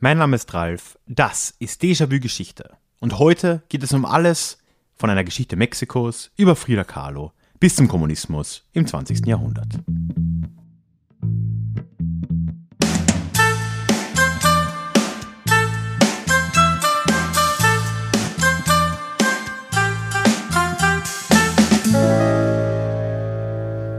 [0.00, 2.70] Mein Name ist Ralf, das ist Déjà-vu Geschichte.
[3.00, 4.58] Und heute geht es um alles
[4.94, 9.26] von einer Geschichte Mexikos über Frida Kahlo bis zum Kommunismus im 20.
[9.26, 9.66] Jahrhundert.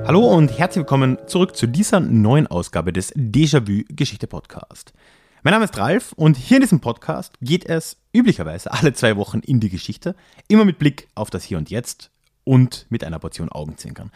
[0.09, 4.93] Hallo und herzlich willkommen zurück zu dieser neuen Ausgabe des Déjà-vu Geschichte Podcast.
[5.41, 9.39] Mein Name ist Ralf und hier in diesem Podcast geht es üblicherweise alle zwei Wochen
[9.39, 10.17] in die Geschichte,
[10.49, 12.11] immer mit Blick auf das Hier und Jetzt
[12.43, 14.11] und mit einer Portion Augenzwinkern.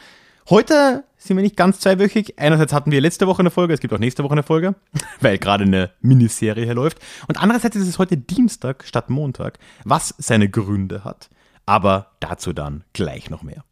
[0.49, 2.37] Heute sind wir nicht ganz zweiwöchig.
[2.39, 4.75] Einerseits hatten wir letzte Woche eine Folge, es gibt auch nächste Woche eine Folge,
[5.21, 6.99] weil gerade eine Miniserie hier läuft.
[7.29, 11.29] Und andererseits ist es heute Dienstag statt Montag, was seine Gründe hat.
[11.65, 13.63] Aber dazu dann gleich noch mehr.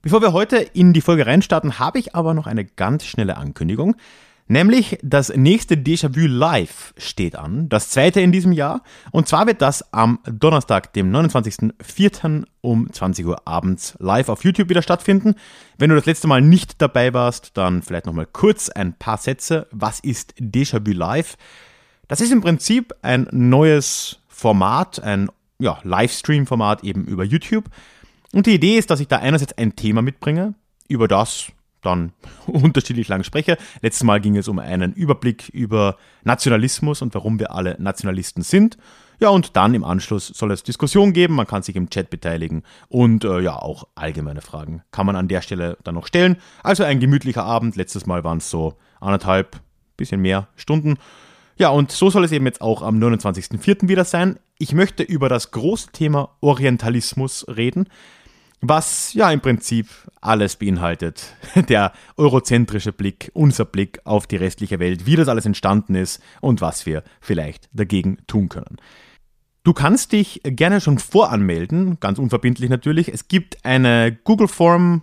[0.00, 3.96] Bevor wir heute in die Folge reinstarten, habe ich aber noch eine ganz schnelle Ankündigung.
[4.50, 8.82] Nämlich das nächste Déjà-vu Live steht an, das zweite in diesem Jahr.
[9.12, 12.46] Und zwar wird das am Donnerstag, dem 29.04.
[12.60, 15.36] um 20 Uhr abends live auf YouTube wieder stattfinden.
[15.78, 19.68] Wenn du das letzte Mal nicht dabei warst, dann vielleicht nochmal kurz ein paar Sätze.
[19.70, 21.36] Was ist Déjà-vu Live?
[22.08, 25.30] Das ist im Prinzip ein neues Format, ein
[25.60, 27.66] ja, Livestream-Format eben über YouTube
[28.32, 30.54] und die Idee ist, dass ich da einerseits ein Thema mitbringe,
[30.88, 31.52] über das
[31.82, 32.12] dann
[32.46, 33.56] unterschiedlich lang spreche.
[33.82, 38.78] Letztes Mal ging es um einen Überblick über Nationalismus und warum wir alle Nationalisten sind.
[39.20, 42.62] Ja, und dann im Anschluss soll es Diskussion geben, man kann sich im Chat beteiligen
[42.88, 46.38] und äh, ja, auch allgemeine Fragen kann man an der Stelle dann noch stellen.
[46.62, 49.60] Also ein gemütlicher Abend, letztes Mal waren es so anderthalb,
[49.98, 50.96] bisschen mehr Stunden.
[51.58, 53.88] Ja, und so soll es eben jetzt auch am 29.04.
[53.88, 54.38] wieder sein.
[54.58, 57.88] Ich möchte über das große Thema Orientalismus reden
[58.60, 59.88] was ja im Prinzip
[60.20, 61.34] alles beinhaltet.
[61.68, 66.60] Der eurozentrische Blick, unser Blick auf die restliche Welt, wie das alles entstanden ist und
[66.60, 68.76] was wir vielleicht dagegen tun können.
[69.62, 73.08] Du kannst dich gerne schon voranmelden, ganz unverbindlich natürlich.
[73.12, 75.02] Es gibt eine Google-Form,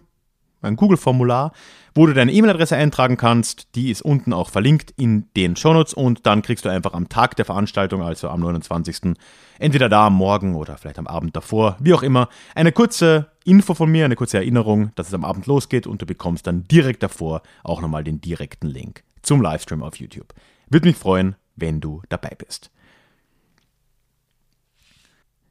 [0.61, 1.51] ein Google-Formular,
[1.95, 3.75] wo du deine E-Mail-Adresse eintragen kannst.
[3.75, 7.35] Die ist unten auch verlinkt in den Shownotes und dann kriegst du einfach am Tag
[7.35, 9.15] der Veranstaltung, also am 29.
[9.59, 13.73] entweder da am Morgen oder vielleicht am Abend davor, wie auch immer, eine kurze Info
[13.73, 17.03] von mir, eine kurze Erinnerung, dass es am Abend losgeht und du bekommst dann direkt
[17.03, 20.33] davor auch nochmal den direkten Link zum Livestream auf YouTube.
[20.69, 22.71] Würde mich freuen, wenn du dabei bist.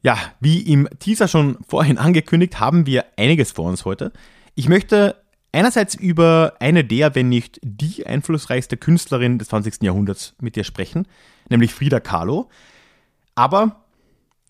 [0.03, 4.13] Ja, wie im Teaser schon vorhin angekündigt, haben wir einiges vor uns heute.
[4.59, 5.23] Ich möchte
[5.53, 9.83] einerseits über eine der, wenn nicht die einflussreichste Künstlerin des 20.
[9.83, 11.07] Jahrhunderts mit dir sprechen,
[11.51, 12.49] nämlich Frida Kahlo.
[13.35, 13.85] Aber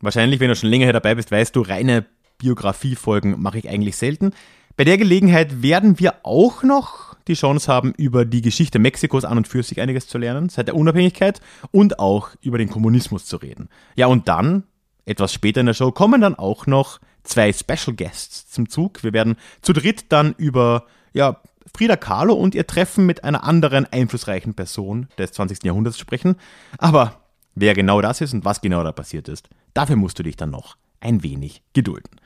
[0.01, 2.07] wahrscheinlich, wenn du schon länger hier dabei bist, weißt du, reine
[2.39, 4.31] Biografiefolgen mache ich eigentlich selten.
[4.77, 9.39] Bei der Gelegenheit werden wir auch noch die Chance haben, über die Geschichte Mexikos an
[9.39, 11.41] und für sich einiges zu lernen, seit der Unabhängigkeit
[11.73, 13.71] und auch über den Kommunismus zu reden.
[13.97, 14.63] Ja, und dann,
[15.05, 19.03] etwas später in der Show, kommen dann auch noch zwei Special Guests zum Zug.
[19.03, 21.41] Wir werden zu dritt dann über ja,
[21.75, 25.65] Frida Kahlo und ihr Treffen mit einer anderen einflussreichen Person des 20.
[25.65, 26.37] Jahrhunderts sprechen.
[26.79, 27.21] Aber
[27.55, 30.51] wer genau das ist und was genau da passiert ist, dafür musst du dich dann
[30.51, 32.21] noch ein wenig gedulden.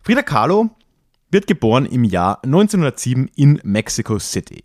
[0.00, 0.70] Frida Kahlo
[1.30, 4.64] wird geboren im Jahr 1907 in Mexico City.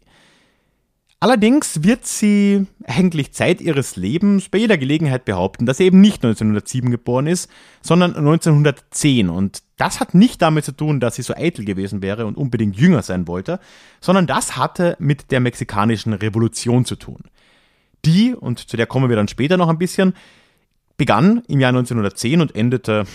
[1.24, 6.16] Allerdings wird sie eigentlich Zeit ihres Lebens bei jeder Gelegenheit behaupten, dass sie eben nicht
[6.16, 7.50] 1907 geboren ist,
[7.82, 9.30] sondern 1910.
[9.30, 12.76] Und das hat nicht damit zu tun, dass sie so eitel gewesen wäre und unbedingt
[12.76, 13.62] jünger sein wollte,
[14.02, 17.24] sondern das hatte mit der mexikanischen Revolution zu tun.
[18.04, 20.16] Die, und zu der kommen wir dann später noch ein bisschen,
[20.98, 23.06] begann im Jahr 1910 und endete,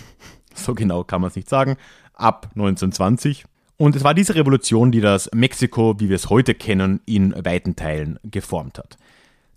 [0.54, 1.78] so genau kann man es nicht sagen,
[2.12, 7.00] ab 1920 und es war diese Revolution, die das Mexiko, wie wir es heute kennen,
[7.06, 8.96] in weiten Teilen geformt hat.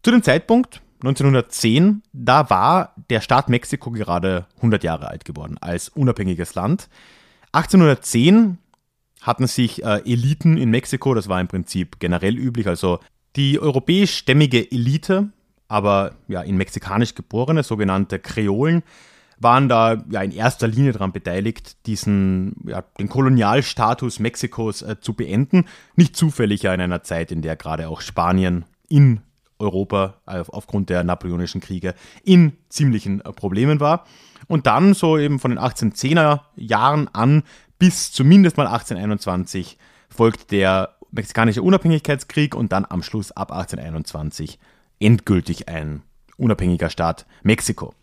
[0.03, 5.89] Zu dem Zeitpunkt 1910, da war der Staat Mexiko gerade 100 Jahre alt geworden als
[5.89, 6.89] unabhängiges Land.
[7.51, 8.57] 1810
[9.21, 12.99] hatten sich äh, Eliten in Mexiko, das war im Prinzip generell üblich, also
[13.35, 15.29] die europäisch-stämmige Elite,
[15.67, 18.83] aber ja in mexikanisch geborene, sogenannte Kreolen,
[19.39, 25.13] waren da ja in erster Linie daran beteiligt, diesen, ja, den Kolonialstatus Mexikos äh, zu
[25.13, 25.65] beenden.
[25.95, 29.21] Nicht zufällig ja in einer Zeit, in der gerade auch Spanien in
[29.59, 31.93] Europa äh, aufgrund der napoleonischen Kriege
[32.23, 34.05] in ziemlichen äh, Problemen war.
[34.47, 37.43] Und dann so eben von den 1810er Jahren an
[37.79, 39.77] bis zumindest mal 1821
[40.09, 44.59] folgt der mexikanische Unabhängigkeitskrieg und dann am Schluss ab 1821
[44.99, 46.01] endgültig ein
[46.37, 47.93] unabhängiger Staat Mexiko.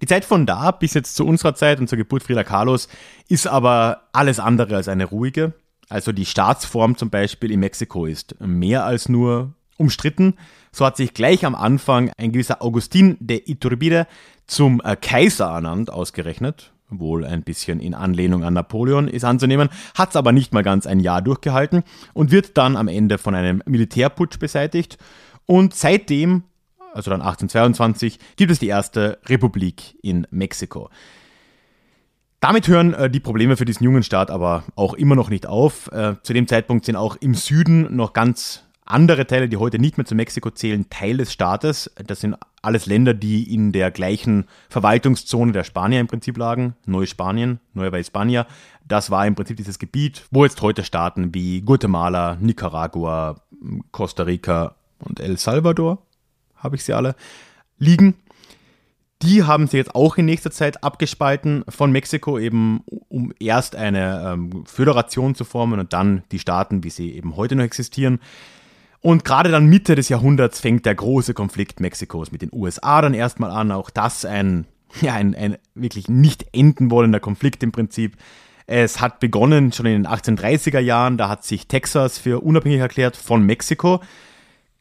[0.00, 2.88] Die Zeit von da bis jetzt zu unserer Zeit und zur Geburt Frida Kahlos
[3.28, 5.54] ist aber alles andere als eine ruhige.
[5.88, 10.34] Also die Staatsform zum Beispiel in Mexiko ist mehr als nur umstritten.
[10.70, 14.06] So hat sich gleich am Anfang ein gewisser Augustin de Iturbide
[14.46, 16.72] zum äh, Kaiser ernannt, ausgerechnet.
[16.90, 20.86] Wohl ein bisschen in Anlehnung an Napoleon ist anzunehmen, hat es aber nicht mal ganz
[20.86, 21.82] ein Jahr durchgehalten
[22.14, 24.96] und wird dann am Ende von einem Militärputsch beseitigt.
[25.44, 26.44] Und seitdem,
[26.92, 30.90] also dann 1822, gibt es die erste Republik in Mexiko.
[32.40, 35.90] Damit hören äh, die Probleme für diesen jungen Staat aber auch immer noch nicht auf.
[35.92, 39.98] Äh, zu dem Zeitpunkt sind auch im Süden noch ganz andere Teile, die heute nicht
[39.98, 41.90] mehr zu Mexiko zählen, Teil des Staates.
[42.06, 46.74] Das sind alles Länder, die in der gleichen Verwaltungszone der Spanier im Prinzip lagen.
[46.86, 48.46] Neuspanien, Nueva Hispania.
[48.86, 53.42] Das war im Prinzip dieses Gebiet, wo jetzt heute Staaten wie Guatemala, Nicaragua,
[53.90, 56.06] Costa Rica und El Salvador,
[56.58, 57.14] habe ich sie alle,
[57.78, 58.14] liegen.
[59.22, 64.32] Die haben sie jetzt auch in nächster Zeit abgespalten von Mexiko, eben um erst eine
[64.34, 68.20] ähm, Föderation zu formen und dann die Staaten, wie sie eben heute noch existieren.
[69.00, 73.14] Und gerade dann Mitte des Jahrhunderts fängt der große Konflikt Mexikos mit den USA dann
[73.14, 73.72] erstmal an.
[73.72, 74.66] Auch das ein,
[75.00, 78.16] ja, ein, ein wirklich nicht enden wollender Konflikt im Prinzip.
[78.66, 83.16] Es hat begonnen schon in den 1830er Jahren, da hat sich Texas für unabhängig erklärt
[83.16, 84.00] von Mexiko.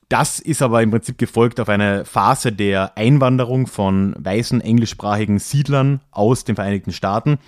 [0.09, 5.99] Das ist aber im Prinzip gefolgt auf eine Phase der Einwanderung von weißen englischsprachigen Siedlern
[6.11, 7.39] aus den Vereinigten Staaten.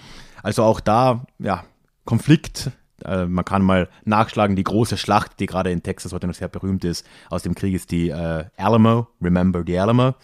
[0.44, 1.64] Also auch da, ja,
[2.04, 2.72] Konflikt.
[3.06, 6.50] Äh, man kann mal nachschlagen, die große Schlacht, die gerade in Texas heute noch sehr
[6.50, 10.16] berühmt ist, aus dem Krieg ist die äh, Alamo, Remember the Alamo.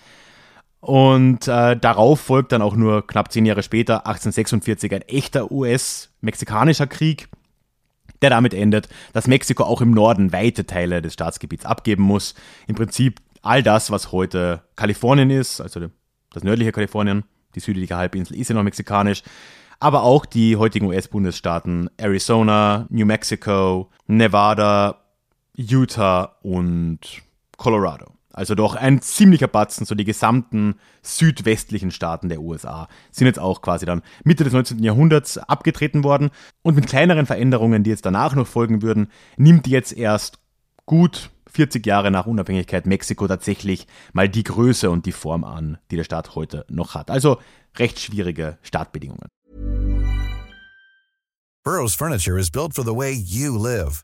[0.82, 6.88] Und äh, darauf folgt dann auch nur knapp zehn Jahre später, 1846, ein echter US-mexikanischer
[6.88, 7.30] Krieg,
[8.22, 12.36] der damit endet, dass Mexiko auch im Norden weite Teile des Staatsgebiets abgeben muss.
[12.68, 15.88] Im Prinzip all das, was heute Kalifornien ist, also
[16.34, 17.24] das nördliche Kalifornien,
[17.56, 19.24] die südliche Halbinsel ist ja noch mexikanisch,
[19.80, 25.02] aber auch die heutigen US-Bundesstaaten Arizona, New Mexico, Nevada,
[25.56, 27.00] Utah und
[27.58, 28.15] Colorado.
[28.36, 33.62] Also doch ein ziemlicher Batzen, so die gesamten südwestlichen Staaten der USA sind jetzt auch
[33.62, 34.84] quasi dann Mitte des 19.
[34.84, 36.32] Jahrhunderts abgetreten worden.
[36.62, 40.40] Und mit kleineren Veränderungen, die jetzt danach noch folgen würden, nimmt jetzt erst
[40.86, 45.96] gut 40 Jahre nach Unabhängigkeit Mexiko tatsächlich mal die Größe und die Form an, die
[45.96, 47.10] der Staat heute noch hat.
[47.10, 47.38] Also
[47.78, 49.30] recht schwierige Startbedingungen.
[51.64, 54.04] Burroughs Furniture is built for the way you live.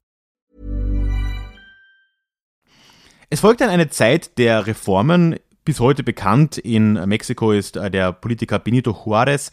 [3.33, 5.37] Es folgt dann eine Zeit der Reformen.
[5.63, 9.51] Bis heute bekannt in Mexiko ist äh, der Politiker Benito Juárez,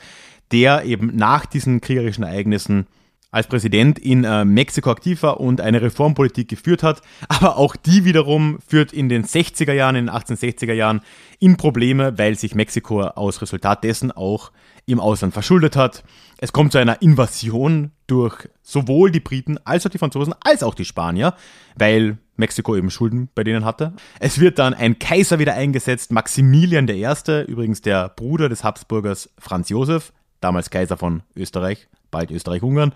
[0.51, 2.89] der eben nach diesen kriegerischen Ereignissen
[3.31, 7.03] als Präsident in äh, Mexiko aktiv war und eine Reformpolitik geführt hat.
[7.29, 11.01] Aber auch die wiederum führt in den 60er Jahren, in den 1860er Jahren
[11.39, 14.51] in Probleme, weil sich Mexiko aus Resultat dessen auch
[14.87, 16.03] im Ausland verschuldet hat.
[16.41, 20.75] Es kommt zu einer Invasion durch sowohl die Briten als auch die Franzosen als auch
[20.75, 21.35] die Spanier,
[21.77, 23.93] weil Mexiko eben Schulden bei denen hatte.
[24.21, 27.05] Es wird dann ein Kaiser wieder eingesetzt, Maximilian I.,
[27.49, 32.95] übrigens der Bruder des Habsburgers Franz Josef, damals Kaiser von Österreich, bald Österreich-Ungarn.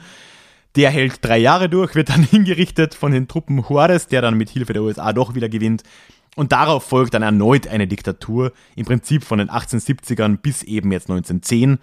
[0.77, 4.51] Der hält drei Jahre durch, wird dann hingerichtet von den Truppen Juarez, der dann mit
[4.51, 5.83] Hilfe der USA doch wieder gewinnt.
[6.35, 11.11] Und darauf folgt dann erneut eine Diktatur, im Prinzip von den 1870ern bis eben jetzt
[11.11, 11.79] 1910.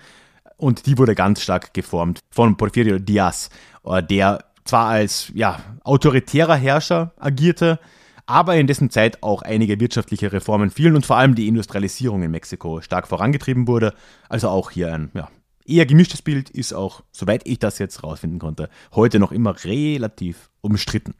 [0.60, 3.50] Und die wurde ganz stark geformt von Porfirio Diaz,
[3.86, 7.80] äh, der zwar als ja, autoritärer Herrscher agierte,
[8.26, 12.32] aber in dessen Zeit auch einige wirtschaftliche Reformen fielen und vor allem die Industrialisierung in
[12.32, 13.94] Mexiko stark vorangetrieben wurde.
[14.28, 15.30] Also auch hier ein ja,
[15.66, 20.50] eher gemischtes Bild, ist auch, soweit ich das jetzt rausfinden konnte, heute noch immer relativ
[20.60, 21.16] umstritten.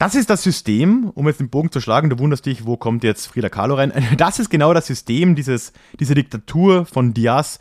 [0.00, 3.04] Das ist das System, um jetzt den Bogen zu schlagen, du wunderst dich, wo kommt
[3.04, 3.92] jetzt Frida Kahlo rein.
[4.16, 7.58] Das ist genau das System, dieses, diese Diktatur von Diaz,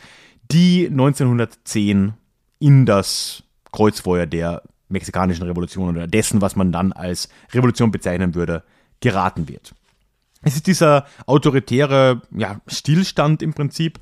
[0.49, 2.13] die 1910
[2.59, 3.43] in das
[3.73, 8.63] Kreuzfeuer der mexikanischen Revolution oder dessen, was man dann als Revolution bezeichnen würde,
[9.01, 9.75] geraten wird.
[10.41, 13.99] Es ist dieser autoritäre ja, Stillstand im Prinzip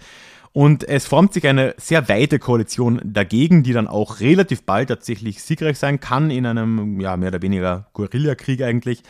[0.58, 5.44] und es formt sich eine sehr weite Koalition dagegen, die dann auch relativ bald tatsächlich
[5.44, 9.04] siegreich sein kann in einem ja, mehr oder weniger Guerillakrieg eigentlich.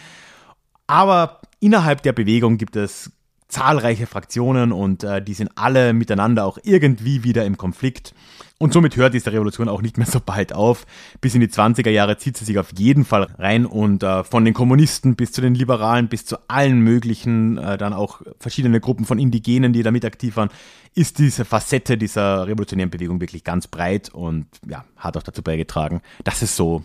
[0.88, 3.14] Aber innerhalb der Bewegung gibt es
[3.48, 8.14] zahlreiche Fraktionen und äh, die sind alle miteinander auch irgendwie wieder im Konflikt.
[8.60, 10.86] Und somit hört diese Revolution auch nicht mehr so bald auf.
[11.22, 14.44] Bis in die 20er Jahre zieht sie sich auf jeden Fall rein und äh, von
[14.44, 19.06] den Kommunisten bis zu den Liberalen bis zu allen möglichen, äh, dann auch verschiedene Gruppen
[19.06, 20.50] von Indigenen, die damit aktiv waren,
[20.96, 26.02] ist diese Facette dieser revolutionären Bewegung wirklich ganz breit und ja, hat auch dazu beigetragen,
[26.24, 26.84] dass es so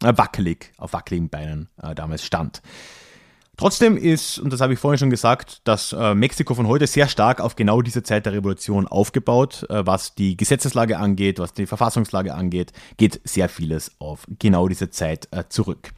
[0.00, 2.62] wackelig, auf wackeligen Beinen äh, damals stand.
[3.58, 7.06] Trotzdem ist, und das habe ich vorhin schon gesagt, dass äh, Mexiko von heute sehr
[7.06, 9.66] stark auf genau diese Zeit der Revolution aufgebaut.
[9.68, 14.88] Äh, was die Gesetzeslage angeht, was die Verfassungslage angeht, geht sehr vieles auf genau diese
[14.88, 15.92] Zeit äh, zurück.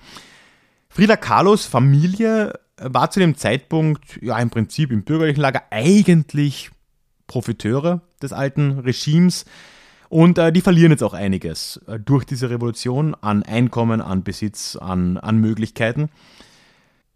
[0.88, 6.72] Frida Kahlos Familie äh, war zu dem Zeitpunkt ja im Prinzip im bürgerlichen Lager eigentlich
[7.28, 9.44] Profiteure des alten Regimes.
[10.08, 14.76] Und äh, die verlieren jetzt auch einiges äh, durch diese Revolution an Einkommen, an Besitz,
[14.76, 16.10] an, an Möglichkeiten.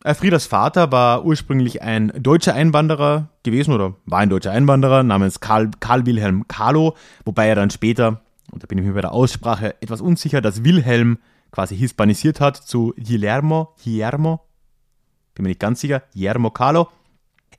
[0.05, 5.41] Äh, Friedas Vater war ursprünglich ein deutscher Einwanderer gewesen oder war ein deutscher Einwanderer namens
[5.41, 8.21] Karl, Karl Wilhelm Carlo, wobei er dann später,
[8.53, 11.19] und da bin ich mir bei der Aussprache etwas unsicher, das Wilhelm
[11.51, 14.41] quasi hispanisiert hat zu Guillermo, Guillermo,
[15.35, 16.89] bin mir nicht ganz sicher, Guillermo Carlo.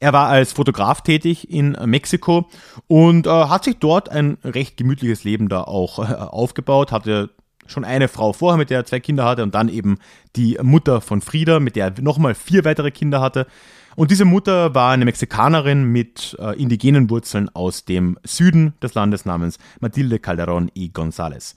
[0.02, 2.48] Er war als Fotograf tätig in Mexiko
[2.88, 7.32] und äh, hat sich dort ein recht gemütliches Leben da auch äh, aufgebaut, hatte
[7.70, 9.98] schon eine Frau vorher, mit der er zwei Kinder hatte und dann eben
[10.36, 13.48] die Mutter von Frieda, mit der er nochmal vier weitere Kinder hatte.
[13.96, 19.26] Und diese Mutter war eine Mexikanerin mit äh, indigenen Wurzeln aus dem Süden des Landes
[19.26, 21.56] namens Matilde Calderón y González.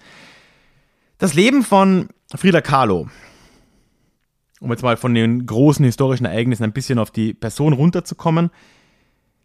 [1.19, 3.09] Das Leben von Frida Kahlo,
[4.61, 8.51] um jetzt mal von den großen historischen Ereignissen ein bisschen auf die Person runterzukommen,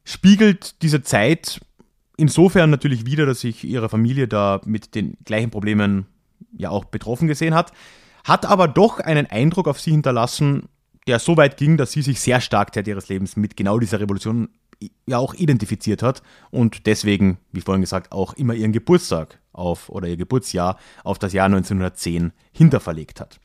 [0.03, 1.59] spiegelt diese Zeit
[2.17, 6.07] insofern natürlich wieder, dass sich ihre Familie da mit den gleichen Problemen
[6.57, 7.71] ja auch betroffen gesehen hat,
[8.23, 10.69] hat aber doch einen Eindruck auf sie hinterlassen,
[11.07, 13.99] der so weit ging, dass sie sich sehr stark Zeit ihres Lebens mit genau dieser
[13.99, 14.49] Revolution
[15.07, 20.07] ja auch identifiziert hat und deswegen, wie vorhin gesagt, auch immer ihren Geburtstag auf oder
[20.07, 23.39] ihr Geburtsjahr auf das Jahr 1910 hinterverlegt hat.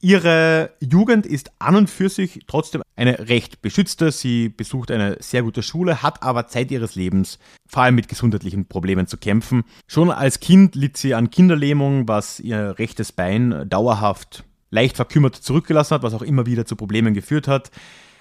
[0.00, 4.12] Ihre Jugend ist an und für sich trotzdem eine recht beschützte.
[4.12, 8.66] Sie besucht eine sehr gute Schule, hat aber Zeit ihres Lebens vor allem mit gesundheitlichen
[8.66, 9.64] Problemen zu kämpfen.
[9.86, 15.94] Schon als Kind litt sie an Kinderlähmung, was ihr rechtes Bein dauerhaft leicht verkümmert zurückgelassen
[15.94, 17.70] hat, was auch immer wieder zu Problemen geführt hat.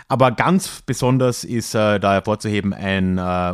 [0.08, 3.54] Aber ganz besonders ist äh, da hervorzuheben ein äh,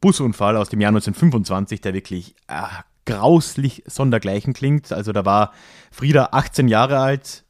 [0.00, 2.62] Busunfall aus dem Jahr 1925, der wirklich äh,
[3.06, 4.92] grauslich sondergleichen klingt.
[4.92, 5.52] Also da war
[5.90, 7.43] Frieda 18 Jahre alt,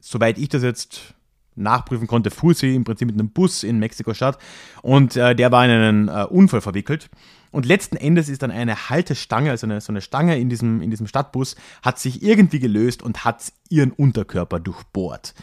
[0.00, 1.14] soweit ich das jetzt
[1.56, 4.38] nachprüfen konnte, fuhr sie im Prinzip mit einem Bus in Mexiko-Stadt
[4.82, 7.10] und äh, der war in einen äh, Unfall verwickelt.
[7.52, 10.90] Und letzten Endes ist dann eine Haltestange, also eine, so eine Stange in diesem, in
[10.90, 15.34] diesem Stadtbus, hat sich irgendwie gelöst und hat ihren Unterkörper durchbohrt.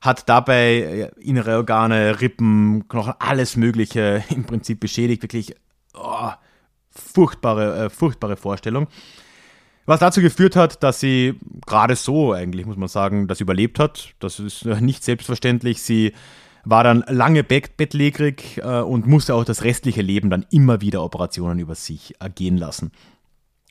[0.00, 5.22] Hat dabei äh, innere Organe, Rippen, Knochen, alles Mögliche im Prinzip beschädigt.
[5.22, 5.54] Wirklich
[5.94, 6.30] oh,
[6.90, 8.88] furchtbare, äh, furchtbare Vorstellung.
[9.84, 11.34] Was dazu geführt hat, dass sie
[11.66, 14.14] gerade so, eigentlich muss man sagen, das überlebt hat.
[14.20, 15.82] Das ist nicht selbstverständlich.
[15.82, 16.12] Sie
[16.64, 21.58] war dann lange bettlägerig äh, und musste auch das restliche Leben dann immer wieder Operationen
[21.58, 22.92] über sich ergehen lassen.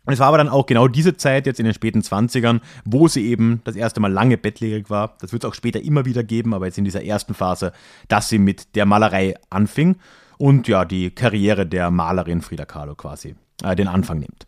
[0.05, 3.07] Und es war aber dann auch genau diese Zeit, jetzt in den späten 20ern, wo
[3.07, 5.15] sie eben das erste Mal lange bettlägerig war.
[5.21, 7.71] Das wird es auch später immer wieder geben, aber jetzt in dieser ersten Phase,
[8.07, 9.97] dass sie mit der Malerei anfing
[10.37, 14.47] und ja, die Karriere der Malerin Frida Kahlo quasi äh, den Anfang nimmt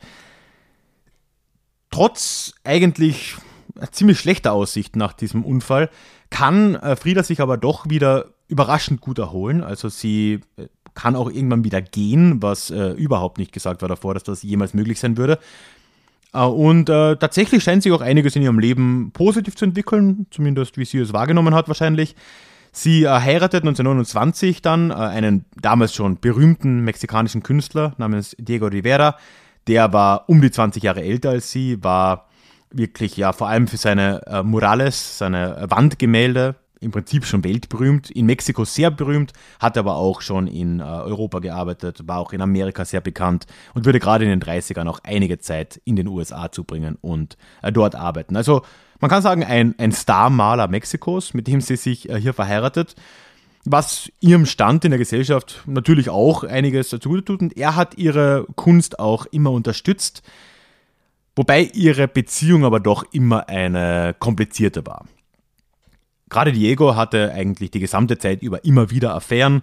[1.93, 3.35] trotz eigentlich
[3.91, 5.91] ziemlich schlechter Aussicht nach diesem Unfall
[6.31, 9.63] kann äh, Frieda sich aber doch wieder überraschend gut erholen.
[9.63, 14.15] Also sie äh, kann auch irgendwann wieder gehen, was äh, überhaupt nicht gesagt war davor,
[14.15, 15.37] dass das jemals möglich sein würde.
[16.33, 20.77] Äh, und äh, tatsächlich scheint sich auch einiges in ihrem Leben positiv zu entwickeln, zumindest
[20.77, 22.15] wie sie es wahrgenommen hat wahrscheinlich.
[22.71, 29.15] Sie heiratet 1929 dann einen damals schon berühmten mexikanischen Künstler namens Diego Rivera,
[29.67, 32.27] der war um die 20 Jahre älter als sie, war
[32.71, 38.25] wirklich ja vor allem für seine äh, Murales, seine Wandgemälde im Prinzip schon weltberühmt, in
[38.25, 42.85] Mexiko sehr berühmt, hat aber auch schon in äh, Europa gearbeitet, war auch in Amerika
[42.85, 46.97] sehr bekannt und würde gerade in den 30ern auch einige Zeit in den USA zubringen
[47.01, 48.35] und äh, dort arbeiten.
[48.35, 48.63] Also
[48.99, 52.95] man kann sagen, ein, ein Star-Maler Mexikos, mit dem sie sich äh, hier verheiratet
[53.65, 57.41] was ihrem Stand in der Gesellschaft natürlich auch einiges dazu tut.
[57.41, 60.21] Und er hat ihre Kunst auch immer unterstützt,
[61.35, 65.05] wobei ihre Beziehung aber doch immer eine komplizierte war.
[66.29, 69.61] Gerade Diego hatte eigentlich die gesamte Zeit über immer wieder Affären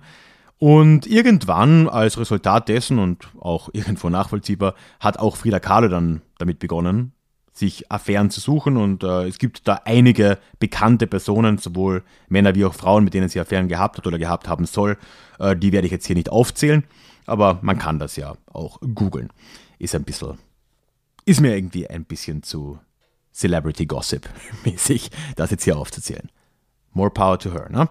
[0.59, 6.59] und irgendwann als Resultat dessen und auch irgendwo nachvollziehbar hat auch Frida Kahlo dann damit
[6.59, 7.12] begonnen,
[7.52, 12.64] sich Affären zu suchen und äh, es gibt da einige bekannte Personen, sowohl Männer wie
[12.64, 14.97] auch Frauen, mit denen sie Affären gehabt hat oder gehabt haben soll.
[15.38, 16.85] Äh, die werde ich jetzt hier nicht aufzählen,
[17.26, 19.30] aber man kann das ja auch googeln.
[19.78, 20.38] Ist ein bisschen,
[21.25, 22.78] ist mir irgendwie ein bisschen zu
[23.33, 24.28] Celebrity Gossip
[24.64, 26.30] mäßig, das jetzt hier aufzuzählen.
[26.92, 27.88] More power to her, ne?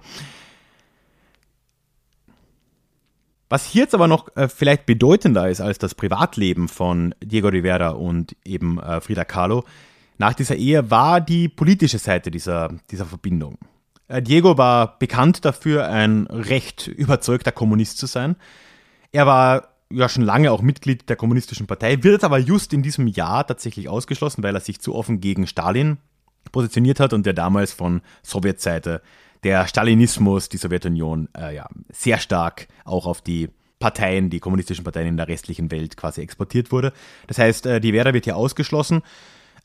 [3.49, 7.89] Was hier jetzt aber noch äh, vielleicht bedeutender ist als das Privatleben von Diego Rivera
[7.89, 9.65] und eben äh, Frida Kahlo
[10.19, 13.57] nach dieser Ehe war die politische Seite dieser, dieser Verbindung.
[14.07, 18.35] Äh, Diego war bekannt dafür, ein recht überzeugter Kommunist zu sein.
[19.11, 23.07] Er war ja schon lange auch Mitglied der kommunistischen Partei, wird aber just in diesem
[23.07, 25.97] Jahr tatsächlich ausgeschlossen, weil er sich zu offen gegen Stalin
[26.51, 29.01] positioniert hat und der damals von Sowjetseite
[29.43, 35.07] der Stalinismus, die Sowjetunion, äh, ja, sehr stark auch auf die Parteien, die kommunistischen Parteien
[35.07, 36.91] in der restlichen Welt quasi exportiert wurde.
[37.27, 39.01] Das heißt, äh, die Vera wird hier ausgeschlossen.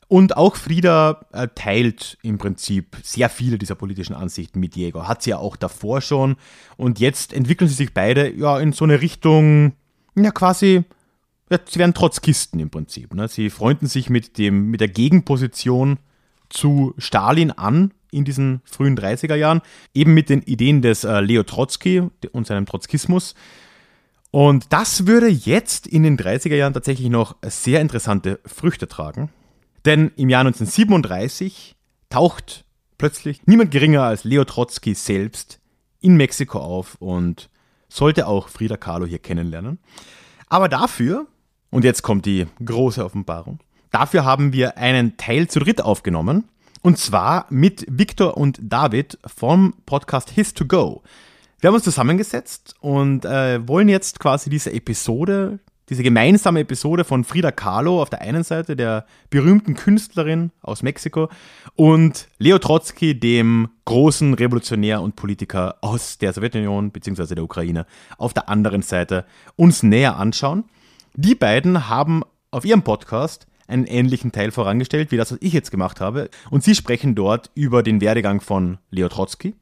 [0.07, 5.07] Und auch Frieda äh, teilt im Prinzip sehr viele dieser politischen Ansichten mit Diego.
[5.07, 6.35] Hat sie ja auch davor schon.
[6.77, 9.73] Und jetzt entwickeln sie sich beide ja in so eine Richtung,
[10.15, 10.83] ja quasi,
[11.49, 13.13] ja, sie werden Trotzkisten im Prinzip.
[13.15, 13.27] Ne?
[13.27, 15.97] Sie freunden sich mit, dem, mit der Gegenposition
[16.49, 19.61] zu Stalin an in diesen frühen 30er Jahren,
[19.93, 23.35] eben mit den Ideen des äh, Leo Trotzki und seinem Trotzkismus.
[24.31, 29.29] Und das würde jetzt in den 30er Jahren tatsächlich noch sehr interessante Früchte tragen.
[29.85, 31.75] Denn im Jahr 1937
[32.09, 32.65] taucht
[32.97, 35.59] plötzlich niemand geringer als Leo Trotzki selbst
[35.99, 37.49] in Mexiko auf und
[37.87, 39.79] sollte auch Frida Kahlo hier kennenlernen.
[40.47, 41.27] Aber dafür,
[41.69, 43.59] und jetzt kommt die große Offenbarung,
[43.91, 46.45] dafür haben wir einen Teil zu dritt aufgenommen,
[46.85, 51.01] und zwar mit Victor und David vom Podcast His to Go.
[51.59, 55.57] Wir haben uns zusammengesetzt und äh, wollen jetzt quasi diese Episode,
[55.89, 61.29] diese gemeinsame Episode von Frida Kahlo auf der einen Seite, der berühmten Künstlerin aus Mexiko,
[61.73, 67.33] und Leo Trotsky, dem großen Revolutionär und Politiker aus der Sowjetunion bzw.
[67.33, 67.87] der Ukraine,
[68.19, 69.25] auf der anderen Seite
[69.55, 70.65] uns näher anschauen.
[71.15, 75.71] Die beiden haben auf ihrem Podcast einen ähnlichen Teil vorangestellt, wie das, was ich jetzt
[75.71, 76.29] gemacht habe.
[76.49, 79.55] Und sie sprechen dort über den Werdegang von Leo Trotsky.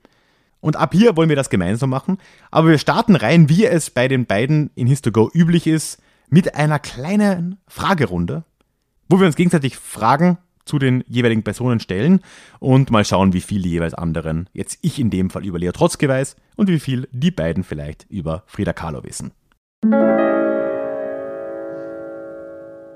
[0.59, 2.17] Und ab hier wollen wir das gemeinsam machen.
[2.49, 6.79] Aber wir starten rein, wie es bei den beiden in Histogo üblich ist, mit einer
[6.79, 8.43] kleinen Fragerunde,
[9.09, 12.21] wo wir uns gegenseitig Fragen zu den jeweiligen Personen stellen
[12.59, 15.73] und mal schauen, wie viel die jeweils anderen, jetzt ich in dem Fall über Leo
[15.73, 19.31] Trotsky weiß und wie viel die beiden vielleicht über Frida Kahlo wissen.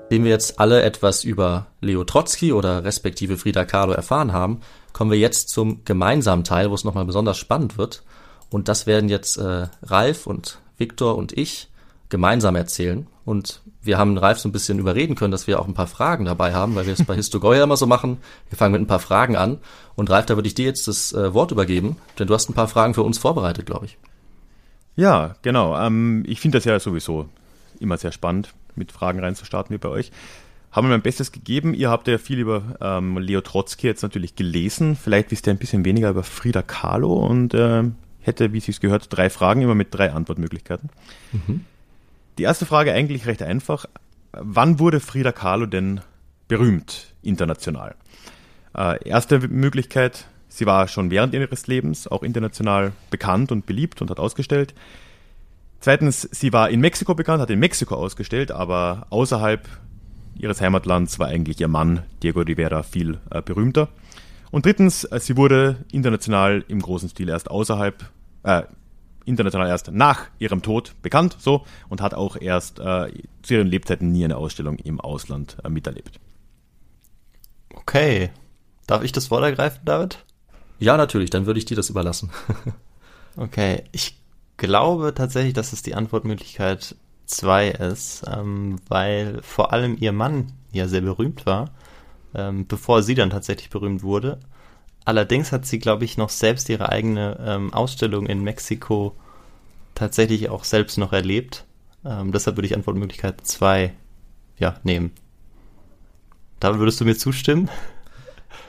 [0.08, 4.62] Nachdem wir jetzt alle etwas über Leo Trotzki oder respektive Frida Kahlo erfahren haben,
[4.94, 8.04] kommen wir jetzt zum gemeinsamen Teil, wo es nochmal besonders spannend wird.
[8.48, 11.68] Und das werden jetzt äh, Ralf und Viktor und ich
[12.08, 13.06] gemeinsam erzählen.
[13.26, 16.24] Und wir haben Ralf so ein bisschen überreden können, dass wir auch ein paar Fragen
[16.24, 18.16] dabei haben, weil wir es bei Histogoya immer so machen.
[18.48, 19.58] Wir fangen mit ein paar Fragen an.
[19.94, 22.54] Und Ralf, da würde ich dir jetzt das äh, Wort übergeben, denn du hast ein
[22.54, 23.98] paar Fragen für uns vorbereitet, glaube ich.
[24.96, 25.78] Ja, genau.
[25.78, 27.28] Ähm, ich finde das ja sowieso
[27.80, 30.12] immer sehr spannend mit Fragen reinzustarten wie bei euch.
[30.70, 31.74] Haben wir mein Bestes gegeben.
[31.74, 34.96] Ihr habt ja viel über ähm, Leo Trotzki jetzt natürlich gelesen.
[34.96, 37.84] Vielleicht wisst ihr ein bisschen weniger über Frida Kahlo und äh,
[38.20, 40.90] hätte, wie es gehört, drei Fragen, immer mit drei Antwortmöglichkeiten.
[41.32, 41.64] Mhm.
[42.36, 43.86] Die erste Frage eigentlich recht einfach.
[44.32, 46.02] Wann wurde Frida Kahlo denn
[46.48, 47.94] berühmt international?
[48.76, 54.10] Äh, erste Möglichkeit, sie war schon während ihres Lebens auch international bekannt und beliebt und
[54.10, 54.74] hat ausgestellt.
[55.80, 59.68] Zweitens, sie war in Mexiko bekannt, hat in Mexiko ausgestellt, aber außerhalb
[60.36, 63.88] ihres Heimatlands war eigentlich ihr Mann Diego Rivera viel äh, berühmter.
[64.50, 68.10] Und drittens, äh, sie wurde international im großen Stil erst außerhalb,
[68.44, 68.62] äh,
[69.24, 73.12] international erst nach ihrem Tod bekannt, so, und hat auch erst äh,
[73.42, 76.18] zu ihren Lebzeiten nie eine Ausstellung im Ausland äh, miterlebt.
[77.74, 78.30] Okay.
[78.86, 80.24] Darf ich das Wort ergreifen, David?
[80.78, 82.30] Ja, natürlich, dann würde ich dir das überlassen.
[83.36, 84.16] okay, ich
[84.58, 86.94] glaube tatsächlich, dass es die Antwortmöglichkeit
[87.26, 91.70] 2 ist, ähm, weil vor allem ihr Mann ja sehr berühmt war,
[92.34, 94.38] ähm, bevor sie dann tatsächlich berühmt wurde.
[95.04, 99.14] Allerdings hat sie, glaube ich, noch selbst ihre eigene ähm, Ausstellung in Mexiko
[99.94, 101.64] tatsächlich auch selbst noch erlebt.
[102.04, 103.94] Ähm, deshalb würde ich Antwortmöglichkeit 2
[104.58, 105.12] ja, nehmen.
[106.60, 107.70] Da würdest du mir zustimmen?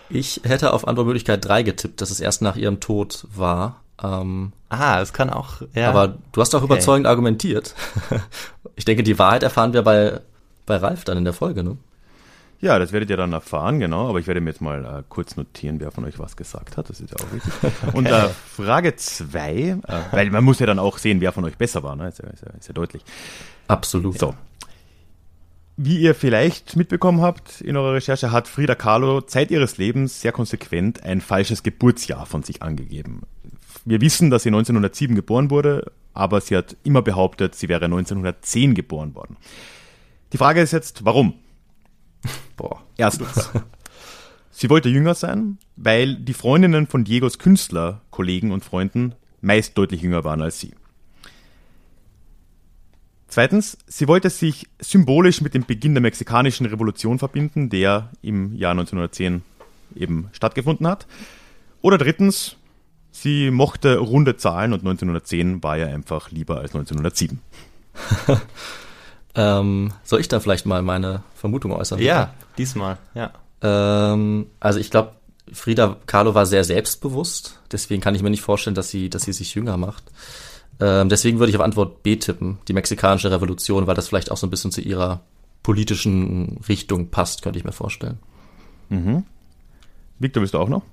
[0.09, 3.81] Ich hätte auf Antwortmöglichkeit 3 getippt, dass es erst nach ihrem Tod war.
[4.01, 5.61] Ähm, ah, es kann auch.
[5.73, 5.89] Ja.
[5.89, 6.73] Aber du hast auch okay.
[6.73, 7.75] überzeugend argumentiert.
[8.75, 10.21] ich denke, die Wahrheit erfahren wir bei,
[10.65, 11.77] bei Ralf dann in der Folge, ne?
[12.61, 14.09] Ja, das werdet ihr dann erfahren, genau.
[14.09, 16.89] Aber ich werde mir jetzt mal äh, kurz notieren, wer von euch was gesagt hat.
[16.89, 17.53] Das ist ja auch wichtig.
[17.63, 17.91] okay.
[17.97, 21.57] Und äh, Frage zwei, äh, weil man muss ja dann auch sehen, wer von euch
[21.57, 21.95] besser war.
[21.95, 22.09] Ne?
[22.09, 23.03] Ist, ja, ist, ja, ist ja deutlich.
[23.69, 24.19] Absolut.
[24.19, 24.35] So.
[25.77, 30.33] Wie ihr vielleicht mitbekommen habt in eurer Recherche, hat Frida Kahlo Zeit ihres Lebens sehr
[30.33, 33.21] konsequent ein falsches Geburtsjahr von sich angegeben.
[33.85, 38.75] Wir wissen, dass sie 1907 geboren wurde, aber sie hat immer behauptet, sie wäre 1910
[38.75, 39.37] geboren worden.
[40.33, 41.33] Die Frage ist jetzt, warum?
[42.57, 42.83] Boah.
[42.97, 43.49] Erstens.
[44.51, 50.01] Sie wollte jünger sein, weil die Freundinnen von Diegos Künstler, Kollegen und Freunden meist deutlich
[50.01, 50.73] jünger waren als sie.
[53.29, 58.71] Zweitens, sie wollte sich symbolisch mit dem Beginn der mexikanischen Revolution verbinden, der im Jahr
[58.71, 59.43] 1910
[59.95, 61.07] eben stattgefunden hat.
[61.81, 62.57] Oder drittens,
[63.11, 67.39] sie mochte runde Zahlen und 1910 war ja einfach lieber als 1907.
[69.35, 71.99] ähm, soll ich da vielleicht mal meine Vermutung äußern?
[71.99, 73.31] Ja, diesmal, ja.
[73.61, 75.13] Ähm, also ich glaube,
[75.51, 79.33] Frida Kahlo war sehr selbstbewusst, deswegen kann ich mir nicht vorstellen, dass sie, dass sie
[79.33, 80.03] sich jünger macht.
[80.79, 84.37] Ähm, deswegen würde ich auf Antwort B tippen, die mexikanische Revolution, weil das vielleicht auch
[84.37, 85.21] so ein bisschen zu ihrer
[85.63, 88.19] politischen Richtung passt, könnte ich mir vorstellen.
[88.89, 89.25] Mhm.
[90.19, 90.83] Victor, bist du auch noch?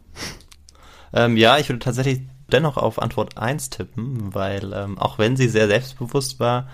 [1.13, 5.49] Ähm, ja, ich würde tatsächlich dennoch auf Antwort 1 tippen, weil ähm, auch wenn sie
[5.49, 6.69] sehr selbstbewusst war,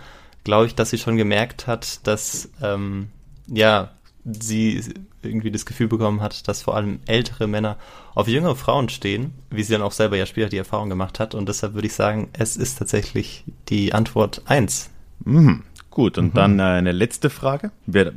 [0.44, 3.08] glaube ich, dass sie schon gemerkt hat, dass ähm,
[3.46, 3.90] ja
[4.24, 4.82] sie
[5.22, 7.76] irgendwie das Gefühl bekommen hat, dass vor allem ältere Männer
[8.14, 11.34] auf jüngere Frauen stehen, wie sie dann auch selber ja später die Erfahrung gemacht hat.
[11.34, 14.90] Und deshalb würde ich sagen, es ist tatsächlich die Antwort 1.
[15.24, 15.62] Mhm.
[15.90, 16.34] Gut, und mhm.
[16.34, 17.70] dann äh, eine letzte Frage.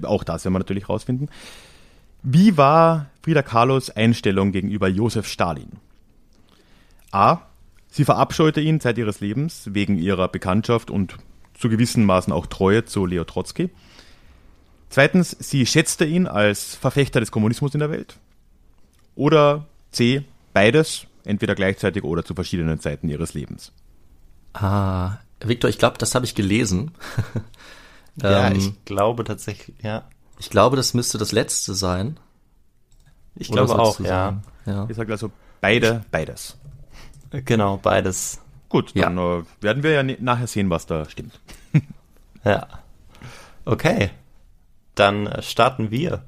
[0.03, 1.29] Auch das werden wir natürlich rausfinden.
[2.23, 5.73] Wie war Frida Kahlos Einstellung gegenüber Josef Stalin?
[7.15, 7.47] A.
[7.87, 11.15] Sie verabscheute ihn seit ihres Lebens wegen ihrer Bekanntschaft und
[11.53, 13.69] zu gewissen Maßen auch Treue zu Leo Trotzki.
[14.89, 18.17] Zweitens, sie schätzte ihn als Verfechter des Kommunismus in der Welt.
[19.15, 23.71] Oder C, beides, entweder gleichzeitig oder zu verschiedenen Zeiten ihres Lebens.
[24.53, 26.91] Ah, Victor, ich glaube, das habe ich gelesen.
[28.21, 30.03] ja, ähm, ich glaube tatsächlich, ja.
[30.37, 32.19] Ich glaube, das müsste das letzte sein.
[33.35, 34.41] Ich oder glaube auch, ja.
[34.65, 34.85] ja.
[34.89, 36.57] Ich sage also beide, beides.
[37.43, 38.39] Genau, beides.
[38.69, 39.39] Gut, dann ja.
[39.39, 41.39] äh, werden wir ja nachher sehen, was da stimmt.
[42.43, 42.67] ja.
[43.65, 44.11] Okay
[44.95, 46.23] dann äh, starten wir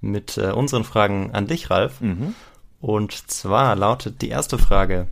[0.00, 2.00] mit äh, unseren Fragen an dich, Ralf.
[2.00, 2.34] Mhm.
[2.80, 5.06] Und zwar lautet die erste Frage: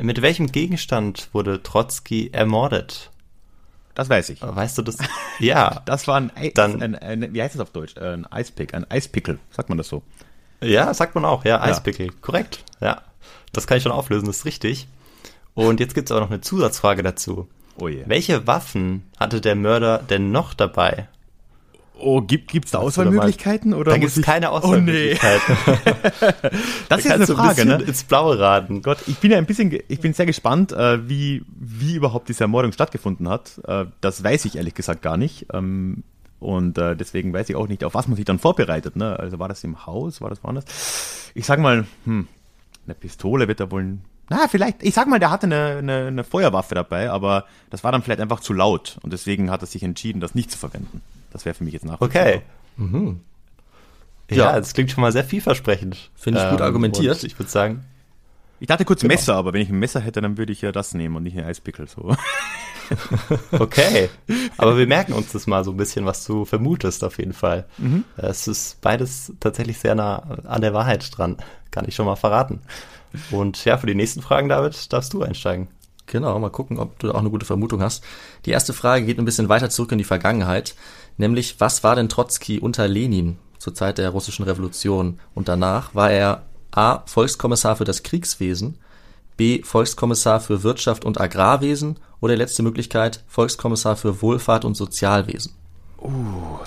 [0.00, 3.10] Mit welchem Gegenstand wurde Trotzki ermordet?
[3.94, 4.42] Das weiß ich.
[4.42, 4.98] Äh, weißt du das?
[5.38, 5.82] Ja.
[5.84, 7.96] das war ein, Eis, dann, ein, ein, wie heißt das auf Deutsch?
[7.96, 10.02] Äh, ein Eispick, ein Eispickel, sagt man das so?
[10.62, 12.12] Ja, sagt man auch, ja, Eispickel, ja.
[12.20, 12.64] korrekt.
[12.80, 13.02] Ja,
[13.52, 14.88] das kann ich schon auflösen, das ist richtig.
[15.54, 17.48] Und jetzt gibt es aber noch eine Zusatzfrage dazu.
[17.78, 18.04] Oh je.
[18.06, 21.08] Welche Waffen hatte der Mörder denn noch dabei?
[21.98, 23.74] Oh, gibt es da Auswahlmöglichkeiten?
[23.74, 25.56] Oder da gibt es keine Auswahlmöglichkeiten.
[25.66, 26.00] Oh, nee.
[26.88, 27.80] das ist jetzt eine Frage, ne?
[27.80, 28.82] Ins Blaue raten.
[28.82, 32.42] Gott, ich bin ja ein bisschen, ich bin sehr gespannt, äh, wie, wie überhaupt diese
[32.42, 33.60] Ermordung stattgefunden hat.
[33.68, 35.46] Äh, das weiß ich ehrlich gesagt gar nicht.
[36.42, 38.96] Und äh, deswegen weiß ich auch nicht, auf was man sich dann vorbereitet.
[38.96, 39.18] Ne?
[39.18, 40.64] Also war das im Haus, war das woanders?
[41.34, 42.26] Ich sag mal, hm,
[42.84, 43.98] eine Pistole wird er wohl.
[44.28, 47.92] Na, vielleicht, ich sag mal, der hatte eine, eine, eine Feuerwaffe dabei, aber das war
[47.92, 51.00] dann vielleicht einfach zu laut und deswegen hat er sich entschieden, das nicht zu verwenden.
[51.32, 52.26] Das wäre für mich jetzt nachvollziehbar.
[52.26, 52.42] Okay.
[52.76, 53.20] Mhm.
[54.30, 56.10] Ja, das klingt schon mal sehr vielversprechend.
[56.14, 57.22] Finde ich gut ähm, argumentiert.
[57.24, 57.84] Ich würde sagen.
[58.60, 59.14] Ich dachte kurz genau.
[59.14, 61.36] Messer, aber wenn ich ein Messer hätte, dann würde ich ja das nehmen und nicht
[61.36, 61.88] ein Eispickel.
[61.88, 62.16] So.
[63.58, 64.08] okay.
[64.56, 67.66] Aber wir merken uns das mal so ein bisschen, was du vermutest auf jeden Fall.
[67.78, 68.04] Mhm.
[68.16, 71.36] Es ist beides tatsächlich sehr nah an der Wahrheit dran.
[71.70, 72.60] Kann ich schon mal verraten.
[73.30, 75.68] Und ja, für die nächsten Fragen, David, darfst du einsteigen.
[76.06, 78.02] Genau, mal gucken, ob du auch eine gute Vermutung hast.
[78.44, 80.74] Die erste Frage geht ein bisschen weiter zurück in die Vergangenheit,
[81.16, 85.94] nämlich was war denn Trotzki unter Lenin zur Zeit der russischen Revolution und danach?
[85.94, 86.42] War er
[86.72, 87.02] A.
[87.06, 88.78] Volkskommissar für das Kriegswesen,
[89.36, 89.62] B.
[89.62, 95.52] Volkskommissar für Wirtschaft und Agrarwesen oder letzte Möglichkeit Volkskommissar für Wohlfahrt und Sozialwesen?
[96.00, 96.58] Uh,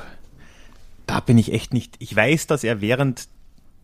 [1.08, 1.96] da bin ich echt nicht.
[2.00, 3.28] Ich weiß, dass er während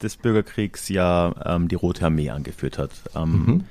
[0.03, 2.91] des Bürgerkriegs ja ähm, die Rote Armee angeführt hat.
[3.15, 3.63] Ähm, mhm.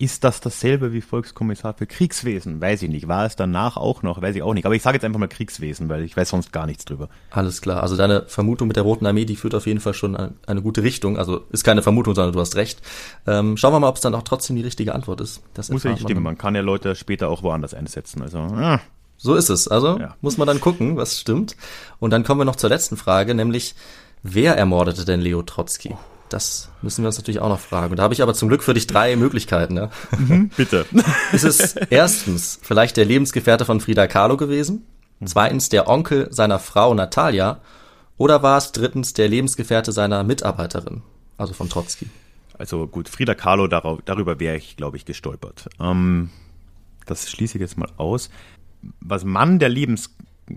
[0.00, 2.58] Ist das dasselbe wie Volkskommissar für Kriegswesen?
[2.58, 3.06] Weiß ich nicht.
[3.06, 4.22] War es danach auch noch?
[4.22, 4.64] Weiß ich auch nicht.
[4.64, 7.10] Aber ich sage jetzt einfach mal Kriegswesen, weil ich weiß sonst gar nichts drüber.
[7.30, 7.82] Alles klar.
[7.82, 10.62] Also deine Vermutung mit der Roten Armee, die führt auf jeden Fall schon eine, eine
[10.62, 11.18] gute Richtung.
[11.18, 12.80] Also ist keine Vermutung, sondern du hast recht.
[13.26, 15.42] Ähm, schauen wir mal, ob es dann auch trotzdem die richtige Antwort ist.
[15.52, 16.22] Das muss ja nicht stimmen.
[16.22, 18.22] Man kann ja Leute später auch woanders einsetzen.
[18.22, 18.80] Also, ah.
[19.18, 19.68] So ist es.
[19.68, 20.16] Also ja.
[20.22, 21.56] muss man dann gucken, was stimmt.
[21.98, 23.74] Und dann kommen wir noch zur letzten Frage, nämlich
[24.22, 25.94] wer ermordete denn Leo Trotzki?
[26.30, 27.96] Das müssen wir uns natürlich auch noch fragen.
[27.96, 29.76] Da habe ich aber zum Glück für dich drei Möglichkeiten.
[29.76, 29.90] Ja?
[30.16, 30.86] Mhm, bitte.
[31.32, 34.86] Ist es erstens vielleicht der Lebensgefährte von Frida Kahlo gewesen?
[35.24, 37.60] Zweitens der Onkel seiner Frau Natalia?
[38.16, 41.02] Oder war es drittens der Lebensgefährte seiner Mitarbeiterin,
[41.36, 42.06] also von Trotzki?
[42.58, 45.68] Also gut, Frida Kahlo, darüber wäre ich, glaube ich, gestolpert.
[45.80, 46.30] Ähm,
[47.06, 48.30] das schließe ich jetzt mal aus.
[49.00, 50.14] Was Mann der Lebens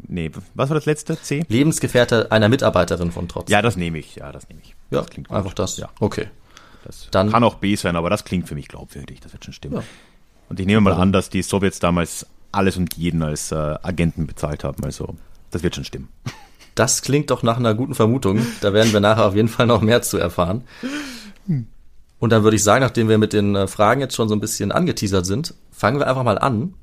[0.07, 1.19] Nee, was war das letzte?
[1.21, 1.43] C?
[1.47, 3.51] Lebensgefährte einer Mitarbeiterin von Trotzki.
[3.51, 4.15] Ja, das nehme ich.
[4.15, 4.75] Ja, das nehme ich.
[4.91, 5.37] ja das klingt gut.
[5.37, 5.77] einfach das.
[5.77, 5.89] Ja.
[5.99, 6.27] Okay.
[6.85, 9.19] Das Dann- kann auch B sein, aber das klingt für mich glaubwürdig.
[9.21, 9.83] Das wird schon stimmen.
[10.49, 14.27] Und ich nehme mal an, dass die Sowjets damals alles und jeden als äh, Agenten
[14.27, 14.83] bezahlt haben.
[14.83, 15.15] Also,
[15.51, 16.09] das wird schon stimmen.
[16.75, 18.43] Das klingt doch nach einer guten Vermutung.
[18.61, 20.63] Da werden wir nachher auf jeden Fall noch mehr zu erfahren.
[22.19, 24.39] Und dann würde ich sagen, nachdem wir mit den äh, Fragen jetzt schon so ein
[24.39, 26.73] bisschen angeteasert sind, fangen wir einfach mal an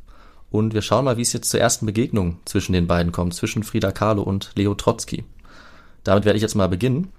[0.51, 3.63] und wir schauen mal, wie es jetzt zur ersten Begegnung zwischen den beiden kommt, zwischen
[3.63, 5.25] Frida Kahlo und Leo Trotzki.
[6.05, 7.13] Damit werde ich jetzt mal beginnen.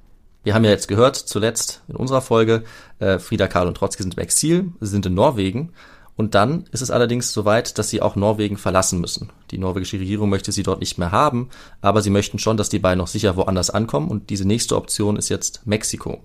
[0.44, 2.64] Wir haben ja jetzt gehört, zuletzt in unserer Folge,
[3.00, 5.72] äh, Frida Kahlo und Trotzki sind im Exil, sie sind in Norwegen.
[6.18, 9.32] Und dann ist es allerdings soweit, dass sie auch Norwegen verlassen müssen.
[9.50, 12.80] Die norwegische Regierung möchte sie dort nicht mehr haben, aber sie möchten schon, dass die
[12.80, 14.10] beiden noch sicher woanders ankommen.
[14.10, 16.24] Und diese nächste Option ist jetzt Mexiko.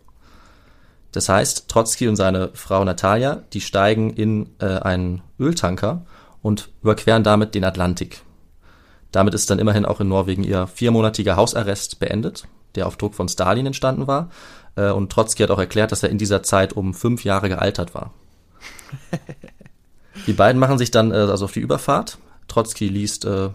[1.13, 6.05] Das heißt, Trotzki und seine Frau Natalia, die steigen in äh, einen Öltanker
[6.47, 8.23] und überqueren damit den Atlantik.
[9.11, 13.29] Damit ist dann immerhin auch in Norwegen ihr viermonatiger Hausarrest beendet, der auf Druck von
[13.29, 14.31] Stalin entstanden war.
[14.77, 17.97] Äh, und Trotzki hat auch erklärt, dass er in dieser Zeit um fünf Jahre gealtert
[17.97, 18.13] war.
[20.29, 22.19] Die beiden machen sich dann äh, also auf die Überfahrt.
[22.47, 23.49] Trotzki liest äh,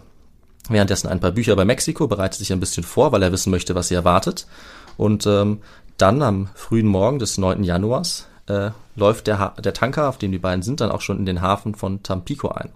[0.68, 3.74] währenddessen ein paar Bücher über Mexiko, bereitet sich ein bisschen vor, weil er wissen möchte,
[3.74, 4.46] was sie erwartet.
[4.98, 5.62] Und ähm,
[5.96, 7.64] dann am frühen Morgen des 9.
[7.64, 11.18] Januars äh, läuft der, ha der Tanker, auf dem die beiden sind, dann auch schon
[11.18, 12.70] in den Hafen von Tampico ein.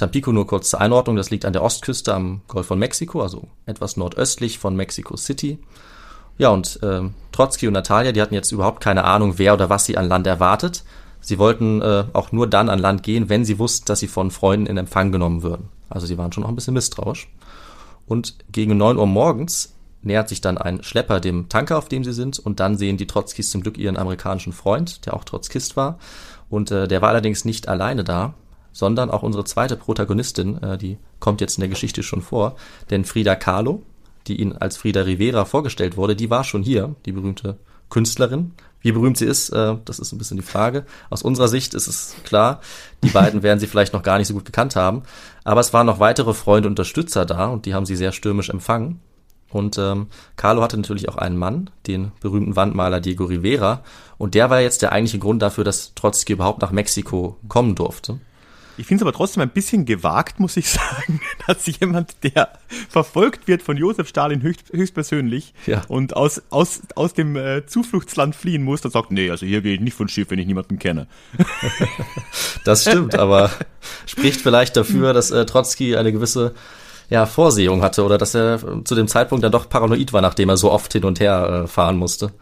[0.00, 3.48] Tampico nur kurz zur Einordnung, das liegt an der Ostküste am Golf von Mexiko, also
[3.66, 5.58] etwas nordöstlich von Mexico City.
[6.38, 9.84] Ja, und ähm, Trotzki und Natalia, die hatten jetzt überhaupt keine Ahnung, wer oder was
[9.84, 10.84] sie an Land erwartet.
[11.20, 14.30] Sie wollten äh, auch nur dann an Land gehen, wenn sie wussten, dass sie von
[14.30, 15.68] Freunden in Empfang genommen würden.
[15.90, 17.28] Also sie waren schon noch ein bisschen misstrauisch.
[18.06, 22.14] Und gegen 9 Uhr morgens nähert sich dann ein Schlepper dem Tanker, auf dem sie
[22.14, 25.98] sind, und dann sehen die Trotzkis zum Glück ihren amerikanischen Freund, der auch Trotzkist war.
[26.48, 28.32] Und äh, der war allerdings nicht alleine da,
[28.72, 32.56] sondern auch unsere zweite Protagonistin, äh, die kommt jetzt in der Geschichte schon vor,
[32.90, 33.82] denn Frida Kahlo,
[34.26, 38.52] die ihnen als Frida Rivera vorgestellt wurde, die war schon hier, die berühmte Künstlerin.
[38.82, 40.86] Wie berühmt sie ist, äh, das ist ein bisschen die Frage.
[41.10, 42.60] Aus unserer Sicht ist es klar,
[43.04, 45.02] die beiden werden sie vielleicht noch gar nicht so gut gekannt haben.
[45.44, 48.48] Aber es waren noch weitere Freunde und Unterstützer da und die haben sie sehr stürmisch
[48.48, 49.00] empfangen.
[49.50, 50.06] Und ähm,
[50.36, 53.82] Carlo hatte natürlich auch einen Mann, den berühmten Wandmaler Diego Rivera.
[54.16, 58.20] Und der war jetzt der eigentliche Grund dafür, dass Trotzki überhaupt nach Mexiko kommen durfte.
[58.80, 62.48] Ich finde es aber trotzdem ein bisschen gewagt, muss ich sagen, dass jemand, der
[62.88, 65.82] verfolgt wird von Josef Stalin höchst, höchstpersönlich Ja.
[65.88, 69.74] und aus, aus, aus dem äh, Zufluchtsland fliehen muss, dann sagt, nee, also hier gehe
[69.74, 71.06] ich nicht von Schiff, wenn ich niemanden kenne.
[72.64, 73.50] Das stimmt, aber
[74.06, 76.54] spricht vielleicht dafür, dass äh, Trotzki eine gewisse
[77.08, 80.48] ja, Vorsehung hatte oder dass er äh, zu dem Zeitpunkt dann doch paranoid war, nachdem
[80.48, 82.32] er so oft hin und her äh, fahren musste.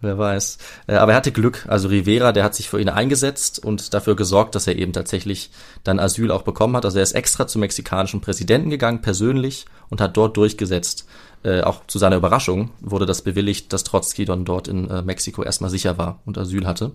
[0.00, 0.58] Wer weiß.
[0.86, 1.64] Äh, aber er hatte Glück.
[1.68, 5.50] Also Rivera, der hat sich für ihn eingesetzt und dafür gesorgt, dass er eben tatsächlich
[5.82, 6.84] dann Asyl auch bekommen hat.
[6.84, 11.06] Also er ist extra zum mexikanischen Präsidenten gegangen, persönlich, und hat dort durchgesetzt.
[11.42, 15.42] Äh, auch zu seiner Überraschung wurde das bewilligt, dass Trotzki dann dort in äh, Mexiko
[15.42, 16.92] erstmal sicher war und Asyl hatte.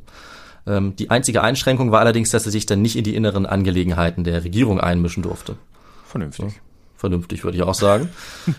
[0.66, 4.24] Ähm, die einzige Einschränkung war allerdings, dass er sich dann nicht in die inneren Angelegenheiten
[4.24, 5.56] der Regierung einmischen durfte.
[6.06, 6.62] Vernünftig.
[6.96, 8.10] Vernünftig, würde ich auch sagen.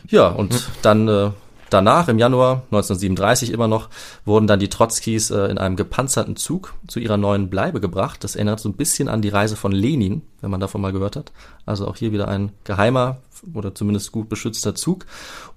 [0.08, 1.30] Ja, und dann äh,
[1.70, 3.88] danach, im Januar 1937 immer noch,
[4.24, 8.24] wurden dann die Trotzkis äh, in einem gepanzerten Zug zu ihrer neuen Bleibe gebracht.
[8.24, 11.16] Das erinnert so ein bisschen an die Reise von Lenin, wenn man davon mal gehört
[11.16, 11.32] hat.
[11.66, 13.18] Also auch hier wieder ein geheimer
[13.52, 15.06] oder zumindest gut beschützter Zug.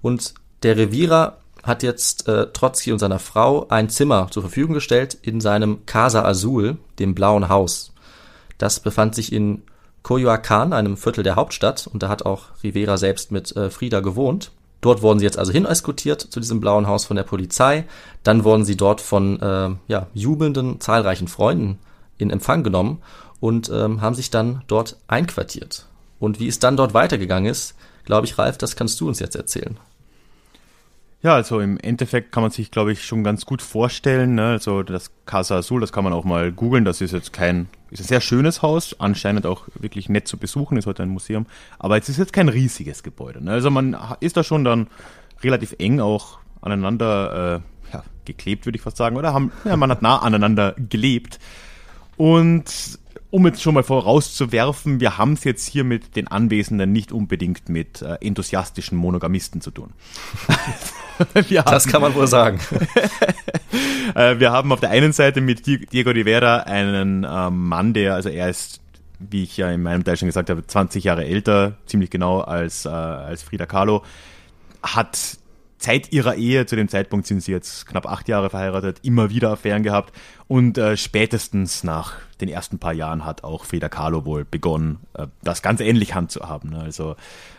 [0.02, 5.16] Und der Revierer hat jetzt äh, Trotzki und seiner Frau ein Zimmer zur Verfügung gestellt
[5.22, 7.92] in seinem Casa Azul, dem blauen Haus.
[8.58, 9.62] Das befand sich in
[10.04, 14.50] Coyoacán, einem Viertel der Hauptstadt, und da hat auch Rivera selbst mit äh, Frida gewohnt.
[14.80, 17.84] Dort wurden sie jetzt also hineskortiert zu diesem blauen Haus von der Polizei.
[18.22, 21.78] Dann wurden sie dort von äh, ja, jubelnden, zahlreichen Freunden
[22.16, 23.02] in Empfang genommen
[23.40, 25.86] und ähm, haben sich dann dort einquartiert.
[26.20, 29.36] Und wie es dann dort weitergegangen ist, glaube ich, Ralf, das kannst du uns jetzt
[29.36, 29.78] erzählen.
[31.20, 34.36] Ja, also im Endeffekt kann man sich, glaube ich, schon ganz gut vorstellen.
[34.36, 34.46] Ne?
[34.46, 36.84] Also das Casa Azul, das kann man auch mal googeln.
[36.84, 40.78] Das ist jetzt kein, ist ein sehr schönes Haus, anscheinend auch wirklich nett zu besuchen,
[40.78, 41.46] ist heute ein Museum.
[41.80, 43.42] Aber es ist jetzt kein riesiges Gebäude.
[43.42, 43.50] Ne?
[43.50, 44.86] Also man ist da schon dann
[45.42, 49.16] relativ eng auch aneinander äh, ja, geklebt, würde ich fast sagen.
[49.16, 51.40] Oder haben, ja, man hat nah aneinander gelebt.
[52.16, 52.97] Und
[53.30, 57.68] um jetzt schon mal vorauszuwerfen, wir haben es jetzt hier mit den Anwesenden nicht unbedingt
[57.68, 59.92] mit äh, enthusiastischen Monogamisten zu tun.
[61.34, 62.58] haben, Das kann man wohl sagen.
[64.14, 68.14] äh, wir haben auf der einen Seite mit Di- Diego Rivera einen ähm, Mann, der,
[68.14, 68.80] also er ist,
[69.18, 72.86] wie ich ja in meinem Teil schon gesagt habe, 20 Jahre älter, ziemlich genau als,
[72.86, 74.04] äh, als Frida Kahlo,
[74.82, 75.38] hat
[75.78, 79.50] seit ihrer Ehe, zu dem Zeitpunkt sind sie jetzt knapp acht Jahre verheiratet, immer wieder
[79.50, 80.14] Affären gehabt.
[80.48, 85.26] Und äh, spätestens nach den ersten paar Jahren hat auch Frida Kahlo wohl begonnen, äh,
[85.42, 86.70] das ganz ähnlich handzuhaben.
[86.70, 86.80] Ne?
[86.80, 87.16] Also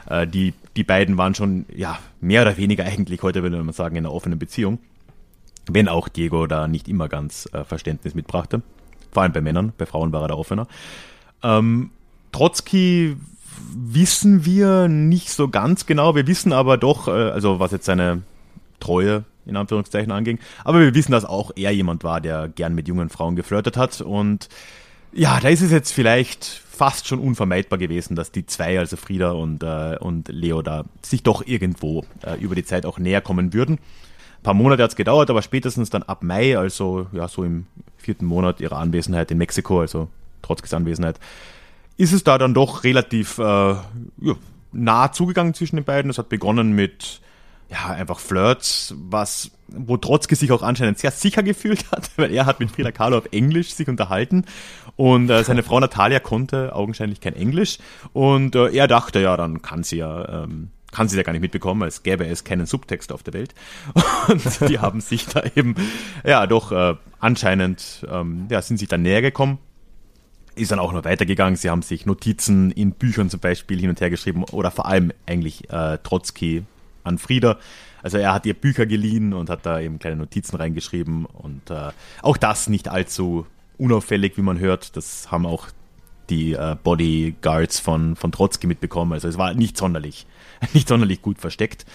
[0.10, 3.96] äh, die, die beiden waren schon, ja, mehr oder weniger eigentlich, heute würde man sagen,
[3.96, 4.80] in einer offenen Beziehung.
[5.72, 8.62] Wenn auch Diego da nicht immer ganz äh, Verständnis mitbrachte.
[9.12, 10.68] Vor allem bei Männern, bei Frauen war er da offener.
[11.42, 11.92] Ähm,
[12.32, 13.16] Trotzki
[13.74, 16.16] wissen wir nicht so ganz genau.
[16.16, 18.24] Wir wissen aber doch, äh, also was jetzt seine
[18.80, 20.40] Treue in Anführungszeichen anging.
[20.64, 24.02] Aber wir wissen, dass auch er jemand war, der gern mit jungen Frauen geflirtet hat.
[24.02, 24.48] Und
[25.12, 29.32] ja, da ist es jetzt vielleicht fast schon unvermeidbar gewesen, dass die zwei, also Frieda
[29.32, 33.54] und, äh, und Leo, da sich doch irgendwo äh, über die Zeit auch näher kommen
[33.54, 33.76] würden.
[34.40, 37.66] Ein paar Monate hat es gedauert, aber spätestens dann ab Mai, also ja, so im
[37.98, 40.08] vierten Monat ihrer Anwesenheit in Mexiko, also
[40.42, 41.20] trotz Anwesenheit,
[42.00, 43.84] ist es da dann doch relativ äh, ja,
[44.72, 46.10] nah zugegangen zwischen den beiden.
[46.10, 47.20] Es hat begonnen mit
[47.70, 52.46] ja, einfach Flirts, was, wo Trotzki sich auch anscheinend sehr sicher gefühlt hat, weil er
[52.46, 54.46] hat mit Frida Kahlo auf Englisch sich unterhalten
[54.96, 57.80] und äh, seine Frau Natalia konnte augenscheinlich kein Englisch
[58.14, 61.42] und äh, er dachte, ja, dann kann sie ja, ähm, kann sie ja gar nicht
[61.42, 63.54] mitbekommen, als gäbe es keinen Subtext auf der Welt.
[64.28, 65.76] Und die haben sich da eben,
[66.26, 69.60] ja, doch äh, anscheinend, ähm, ja, sind sich dann näher gekommen
[70.60, 71.56] ist dann auch noch weitergegangen.
[71.56, 75.12] Sie haben sich Notizen in Büchern zum Beispiel hin und her geschrieben oder vor allem
[75.26, 76.64] eigentlich äh, Trotzki
[77.04, 77.58] an Frieda.
[78.02, 81.92] Also er hat ihr Bücher geliehen und hat da eben kleine Notizen reingeschrieben und äh,
[82.22, 83.46] auch das nicht allzu
[83.78, 84.96] unauffällig, wie man hört.
[84.96, 85.68] Das haben auch
[86.30, 89.14] die äh, Bodyguards von, von Trotzki mitbekommen.
[89.14, 90.28] Also es war nicht sonderlich,
[90.74, 91.86] nicht sonderlich gut versteckt.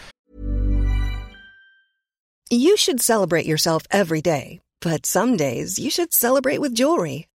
[2.50, 7.27] You should celebrate yourself every day, but some days you should celebrate with jewelry.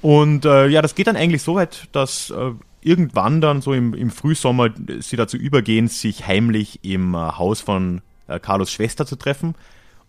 [0.00, 3.94] Und äh, ja, das geht dann eigentlich so weit, dass äh, irgendwann dann so im,
[3.94, 9.16] im Frühsommer sie dazu übergehen, sich heimlich im äh, Haus von äh, Carlos Schwester zu
[9.16, 9.54] treffen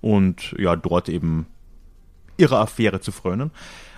[0.02, 1.48] und ja, dort eben
[2.38, 3.52] ihrer Affäre zu frönen.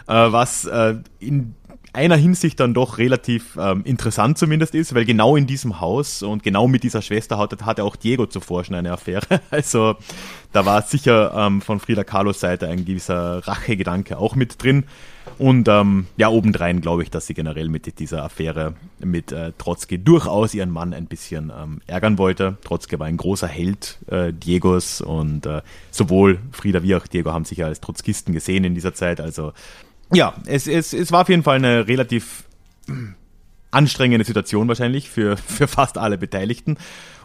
[0.08, 1.56] Äh, was äh, in
[1.94, 6.42] einer Hinsicht dann doch relativ ähm, interessant zumindest ist, weil genau in diesem Haus und
[6.42, 9.42] genau mit dieser Schwester hatte, hatte auch Diego zuvor schon eine Affäre.
[9.52, 9.96] Also
[10.54, 14.86] da war sicher ähm, von Frida Kahlos Seite ein gewisser Rachegedanke auch mit drin.
[15.38, 19.98] Und ähm, ja, obendrein glaube ich, dass sie generell mit dieser Affäre mit äh, Trotzki
[19.98, 22.58] durchaus ihren Mann ein bisschen ähm, ärgern wollte.
[22.64, 27.46] Trotzki war ein großer Held äh, Diegos und äh, sowohl Frieda wie auch Diego haben
[27.46, 29.20] sich ja als Trotzkisten gesehen in dieser Zeit.
[29.20, 29.54] Also
[30.14, 32.44] ja, es, es, es war auf jeden Fall eine relativ
[33.72, 36.78] anstrengende Situation wahrscheinlich für, für fast alle Beteiligten.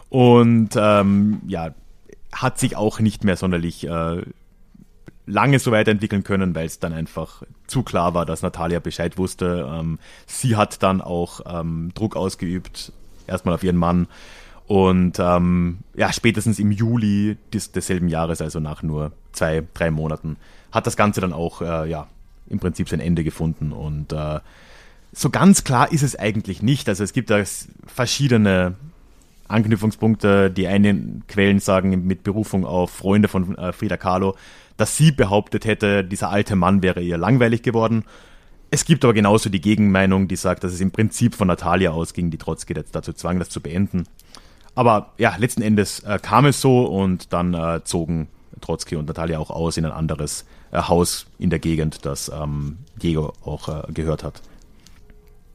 [0.09, 1.73] Und ähm, ja,
[2.33, 4.21] hat sich auch nicht mehr sonderlich äh,
[5.27, 9.69] lange so weiterentwickeln können, weil es dann einfach zu klar war, dass Natalia Bescheid wusste.
[9.71, 12.93] Ähm, sie hat dann auch ähm, Druck ausgeübt,
[13.27, 14.07] erstmal auf ihren Mann.
[14.65, 20.37] Und ähm, ja, spätestens im Juli des, desselben Jahres, also nach nur zwei, drei Monaten,
[20.71, 22.07] hat das Ganze dann auch äh, ja,
[22.49, 23.71] im Prinzip sein Ende gefunden.
[23.71, 24.39] Und äh,
[25.13, 26.89] so ganz klar ist es eigentlich nicht.
[26.89, 27.41] Also es gibt da
[27.85, 28.75] verschiedene
[29.47, 30.51] Anknüpfungspunkte.
[30.51, 34.35] Die einen Quellen sagen mit Berufung auf Freunde von äh, Frida Kahlo,
[34.77, 38.05] dass sie behauptet hätte, dieser alte Mann wäre ihr langweilig geworden.
[38.69, 42.31] Es gibt aber genauso die Gegenmeinung, die sagt, dass es im Prinzip von Natalia ausging,
[42.31, 44.03] die Trotzki dazu zwang, das zu beenden.
[44.75, 48.27] Aber ja, letzten Endes äh, kam es so und dann äh, zogen
[48.61, 52.77] Trotzki und Natalia auch aus in ein anderes äh, Haus in der Gegend, das ähm,
[53.01, 54.41] Diego auch äh, gehört hat.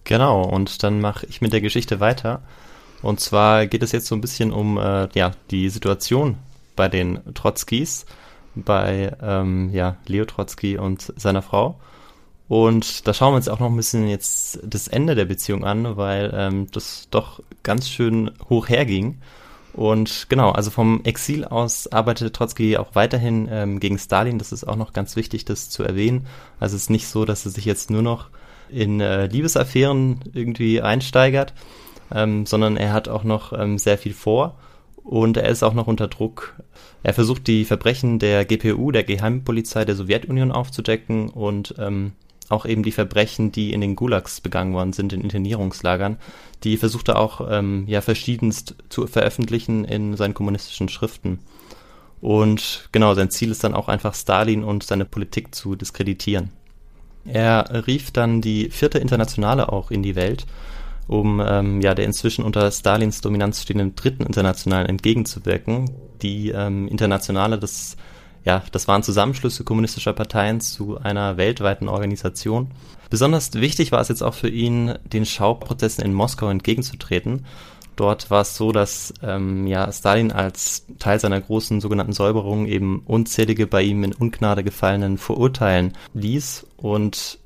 [0.04, 2.42] Genau, und dann mache ich mit der Geschichte weiter.
[3.02, 6.36] Und zwar geht es jetzt so ein bisschen um äh, ja, die Situation
[6.76, 8.06] bei den Trotzkis
[8.54, 11.78] bei ähm, ja, Leo Trotsky und seiner Frau.
[12.48, 15.96] Und da schauen wir uns auch noch ein bisschen jetzt das Ende der Beziehung an,
[15.96, 19.18] weil ähm, das doch ganz schön hoch herging.
[19.72, 24.38] Und genau, also vom Exil aus arbeitete Trotzki auch weiterhin ähm, gegen Stalin.
[24.38, 26.26] Das ist auch noch ganz wichtig, das zu erwähnen.
[26.60, 28.28] Also es ist nicht so, dass er sich jetzt nur noch
[28.68, 31.54] in äh, Liebesaffären irgendwie einsteigert,
[32.14, 34.56] ähm, sondern er hat auch noch ähm, sehr viel vor
[35.04, 36.54] und er ist auch noch unter Druck.
[37.02, 42.12] Er versucht die Verbrechen der GPU, der Geheimpolizei der Sowjetunion aufzudecken und ähm,
[42.48, 46.18] auch eben die Verbrechen, die in den Gulags begangen worden sind, in Internierungslagern,
[46.64, 51.40] die versucht er auch ähm, ja verschiedenst zu veröffentlichen in seinen kommunistischen Schriften.
[52.20, 56.50] Und genau, sein Ziel ist dann auch einfach Stalin und seine Politik zu diskreditieren.
[57.24, 60.46] Er rief dann die vierte Internationale auch in die Welt,
[61.08, 65.90] um ähm, ja der inzwischen unter Stalins Dominanz stehenden dritten Internationalen entgegenzuwirken.
[66.22, 67.96] Die ähm, Internationale, das
[68.44, 72.72] ja, das waren Zusammenschlüsse kommunistischer Parteien zu einer weltweiten Organisation.
[73.08, 77.46] Besonders wichtig war es jetzt auch für ihn, den Schauprozessen in Moskau entgegenzutreten.
[77.94, 83.02] Dort war es so, dass ähm, ja, Stalin als Teil seiner großen sogenannten Säuberung eben
[83.04, 87.38] unzählige bei ihm in Ungnade gefallenen verurteilen ließ und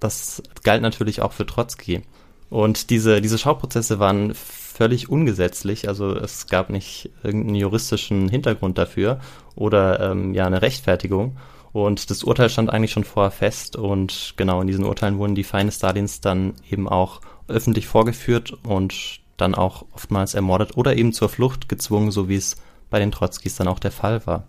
[0.00, 2.02] das galt natürlich auch für Trotzki.
[2.50, 9.20] Und diese, diese Schauprozesse waren völlig ungesetzlich, also es gab nicht irgendeinen juristischen Hintergrund dafür
[9.54, 11.36] oder ähm, ja eine Rechtfertigung.
[11.72, 15.44] Und das Urteil stand eigentlich schon vorher fest und genau in diesen Urteilen wurden die
[15.44, 21.28] Feinde Stalins dann eben auch öffentlich vorgeführt und dann auch oftmals ermordet oder eben zur
[21.28, 22.56] Flucht gezwungen, so wie es
[22.90, 24.48] bei den Trotzkis dann auch der Fall war.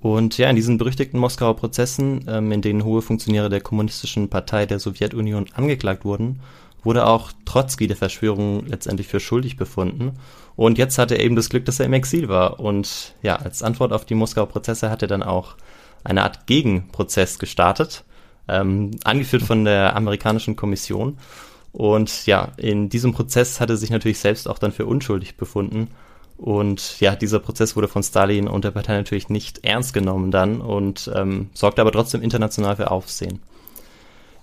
[0.00, 4.66] Und ja, in diesen berüchtigten Moskauer Prozessen, ähm, in denen hohe Funktionäre der kommunistischen Partei
[4.66, 6.40] der Sowjetunion angeklagt wurden,
[6.84, 10.18] wurde auch Trotzki der Verschwörung letztendlich für schuldig befunden.
[10.56, 12.60] Und jetzt hatte er eben das Glück, dass er im Exil war.
[12.60, 15.56] Und ja, als Antwort auf die Moskauer Prozesse hat er dann auch
[16.04, 18.04] eine Art Gegenprozess gestartet,
[18.48, 21.18] ähm, angeführt von der amerikanischen Kommission.
[21.72, 25.88] Und ja, in diesem Prozess hat er sich natürlich selbst auch dann für unschuldig befunden.
[26.36, 30.60] Und ja, dieser Prozess wurde von Stalin und der Partei natürlich nicht ernst genommen dann
[30.60, 33.40] und ähm, sorgte aber trotzdem international für Aufsehen.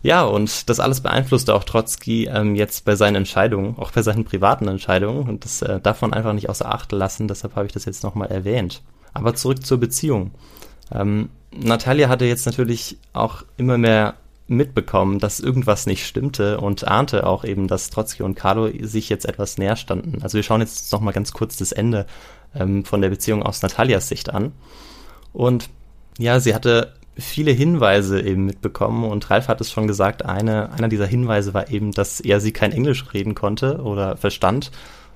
[0.01, 4.23] Ja, und das alles beeinflusste auch Trotzki ähm, jetzt bei seinen Entscheidungen, auch bei seinen
[4.23, 5.27] privaten Entscheidungen.
[5.27, 8.03] Und das äh, darf man einfach nicht außer Acht lassen, deshalb habe ich das jetzt
[8.03, 8.81] nochmal erwähnt.
[9.13, 10.31] Aber zurück zur Beziehung.
[10.93, 14.15] Ähm, Natalia hatte jetzt natürlich auch immer mehr
[14.47, 19.25] mitbekommen, dass irgendwas nicht stimmte und ahnte auch eben, dass Trotzki und Carlo sich jetzt
[19.25, 20.23] etwas näher standen.
[20.23, 22.07] Also wir schauen jetzt nochmal ganz kurz das Ende
[22.55, 24.53] ähm, von der Beziehung aus Natalias Sicht an.
[25.33, 25.69] Und
[26.17, 29.03] ja, sie hatte viele Hinweise eben mitbekommen.
[29.03, 32.51] Und Ralf hat es schon gesagt, eine, einer dieser Hinweise war eben, dass er sie
[32.51, 34.71] kein Englisch reden konnte oder verstand.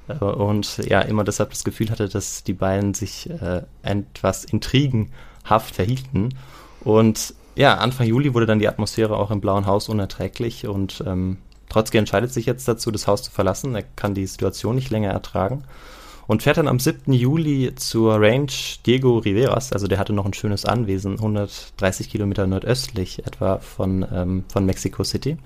[0.08, 5.76] Äh, und ja immer deshalb das Gefühl hatte, dass die beiden sich äh, etwas intrigenhaft
[5.76, 6.36] verhielten.
[6.82, 10.68] Und ja, Anfang Juli wurde dann die Atmosphäre auch im Blauen Haus unerträglich.
[10.68, 11.38] Und ähm,
[11.70, 13.76] Trotzki entscheidet sich jetzt dazu, das Haus zu verlassen.
[13.76, 15.64] Er kann die Situation nicht länger ertragen
[16.28, 17.14] und fährt dann am 7.
[17.14, 18.52] Juli zur Range
[18.86, 24.44] Diego Riveras, also der hatte noch ein schönes Anwesen, 130 Kilometer nordöstlich etwa von, ähm,
[24.48, 25.38] von Mexico City.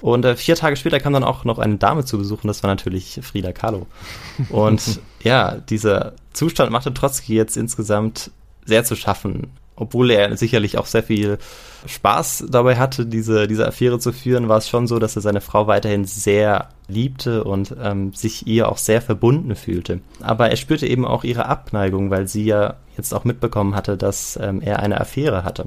[0.00, 2.68] Und äh, vier Tage später kam dann auch noch eine Dame zu besuchen, das war
[2.68, 3.86] natürlich Frida Kahlo.
[4.50, 8.30] Und ja, dieser Zustand machte Trotzki jetzt insgesamt
[8.64, 9.48] sehr zu schaffen
[9.80, 11.38] obwohl er sicherlich auch sehr viel
[11.86, 15.40] Spaß dabei hatte, diese, diese Affäre zu führen, war es schon so, dass er seine
[15.40, 20.00] Frau weiterhin sehr liebte und ähm, sich ihr auch sehr verbunden fühlte.
[20.20, 24.38] Aber er spürte eben auch ihre Abneigung, weil sie ja jetzt auch mitbekommen hatte, dass
[24.40, 25.66] ähm, er eine Affäre hatte.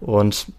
[0.00, 0.52] Und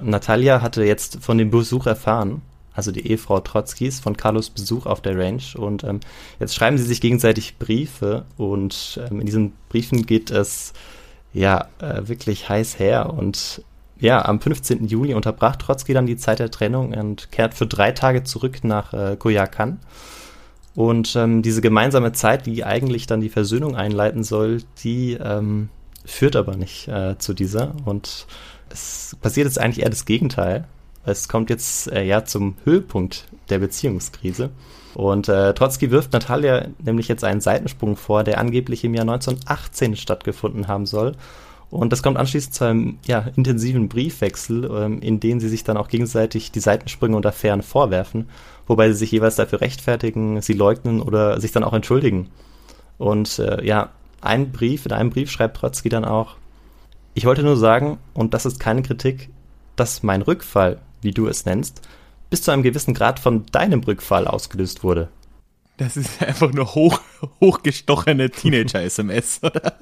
[0.00, 2.42] Natalia hatte jetzt von dem Besuch erfahren,
[2.74, 5.42] also die Ehefrau Trotzkis, von Carlos Besuch auf der Range.
[5.56, 6.00] Und ähm,
[6.40, 10.72] jetzt schreiben sie sich gegenseitig Briefe und ähm, in diesen Briefen geht es
[11.32, 13.12] ja, äh, wirklich heiß her.
[13.12, 13.62] Und
[14.02, 14.86] ja, am 15.
[14.86, 18.92] Juli unterbrach Trotzki dann die Zeit der Trennung und kehrt für drei Tage zurück nach
[18.92, 19.78] äh, Koyakan.
[20.74, 25.68] Und ähm, diese gemeinsame Zeit, die eigentlich dann die Versöhnung einleiten soll, die ähm,
[26.04, 27.74] führt aber nicht äh, zu dieser.
[27.84, 28.26] Und
[28.70, 30.66] es passiert jetzt eigentlich eher das Gegenteil.
[31.04, 34.50] Es kommt jetzt äh, ja zum Höhepunkt der Beziehungskrise.
[34.94, 39.94] Und äh, Trotzki wirft Natalia nämlich jetzt einen Seitensprung vor, der angeblich im Jahr 1918
[39.94, 41.14] stattgefunden haben soll.
[41.72, 45.78] Und das kommt anschließend zu einem ja, intensiven Briefwechsel, ähm, in dem sie sich dann
[45.78, 48.28] auch gegenseitig die Seitensprünge und Affären vorwerfen,
[48.66, 52.28] wobei sie sich jeweils dafür rechtfertigen, sie leugnen oder sich dann auch entschuldigen.
[52.98, 53.88] Und äh, ja,
[54.20, 56.36] ein Brief, in einem Brief schreibt Trotzki dann auch,
[57.14, 59.30] ich wollte nur sagen, und das ist keine Kritik,
[59.74, 61.80] dass mein Rückfall, wie du es nennst,
[62.28, 65.08] bis zu einem gewissen Grad von deinem Rückfall ausgelöst wurde.
[65.82, 67.00] Das ist einfach nur hoch,
[67.40, 69.72] hochgestochene Teenager-SMS, oder?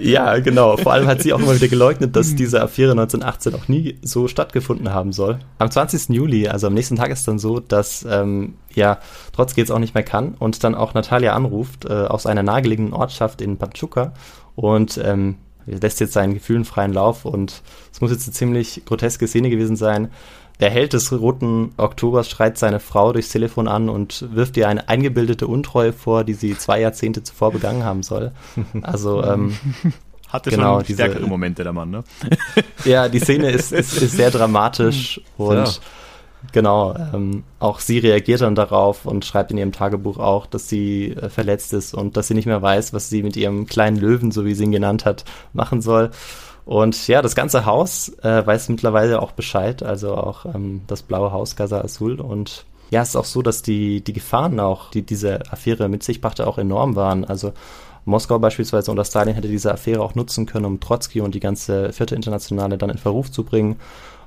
[0.00, 0.76] Ja, genau.
[0.76, 4.28] Vor allem hat sie auch immer wieder geleugnet, dass diese Affäre 1918 auch nie so
[4.28, 5.40] stattgefunden haben soll.
[5.58, 6.10] Am 20.
[6.10, 9.00] Juli, also am nächsten Tag ist dann so, dass ähm, ja
[9.32, 12.92] Trotzki jetzt auch nicht mehr kann und dann auch Natalia anruft äh, aus einer nahegelegenen
[12.92, 14.12] Ortschaft in Pachuca
[14.54, 15.34] und ähm,
[15.66, 19.74] lässt jetzt seinen Gefühlen freien Lauf und es muss jetzt eine ziemlich groteske Szene gewesen
[19.74, 20.10] sein.
[20.60, 24.88] Der Held des Roten Oktobers schreit seine Frau durchs Telefon an und wirft ihr eine
[24.88, 28.32] eingebildete Untreue vor, die sie zwei Jahrzehnte zuvor begangen haben soll.
[28.82, 29.56] Also ähm,
[30.28, 32.04] hatte genau, schon diese, stärkere Momente der Mann, ne?
[32.84, 35.70] ja, die Szene ist, ist, ist sehr dramatisch und ja.
[36.52, 41.10] Genau, ähm, auch sie reagiert dann darauf und schreibt in ihrem Tagebuch auch, dass sie
[41.10, 44.30] äh, verletzt ist und dass sie nicht mehr weiß, was sie mit ihrem kleinen Löwen,
[44.30, 46.10] so wie sie ihn genannt hat, machen soll.
[46.64, 51.32] Und ja, das ganze Haus äh, weiß mittlerweile auch Bescheid, also auch ähm, das blaue
[51.32, 52.20] Haus Casa Azul.
[52.20, 56.02] Und ja, es ist auch so, dass die, die Gefahren auch, die diese Affäre mit
[56.02, 57.24] sich brachte, auch enorm waren.
[57.24, 57.52] Also
[58.04, 61.92] Moskau beispielsweise unter Stalin hätte diese Affäre auch nutzen können, um Trotzki und die ganze
[61.92, 63.76] vierte Internationale dann in Verruf zu bringen.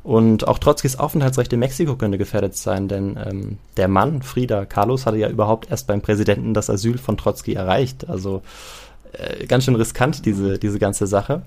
[0.04, 5.06] Und auch Trotzkis Aufenthaltsrecht in Mexiko könnte gefährdet sein, denn ähm, der Mann, Frida Carlos,
[5.06, 8.10] hatte ja überhaupt erst beim Präsidenten das Asyl von Trotzki erreicht.
[8.10, 8.42] Also
[9.14, 11.44] äh, ganz schön riskant, diese, diese ganze Sache.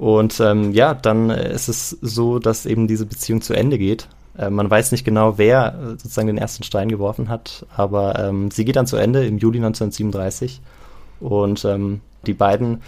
[0.00, 4.08] Und ähm, ja, dann ist es so, dass eben diese Beziehung zu Ende geht.
[4.38, 8.50] Äh, man weiß nicht genau, wer äh, sozusagen den ersten Stein geworfen hat, aber ähm,
[8.50, 10.62] sie geht dann zu Ende im Juli 1937
[11.20, 12.80] und ähm, die beiden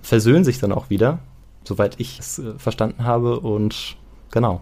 [0.00, 1.18] versöhnen sich dann auch wieder,
[1.64, 3.96] soweit ich es äh, verstanden habe und
[4.30, 4.60] genau.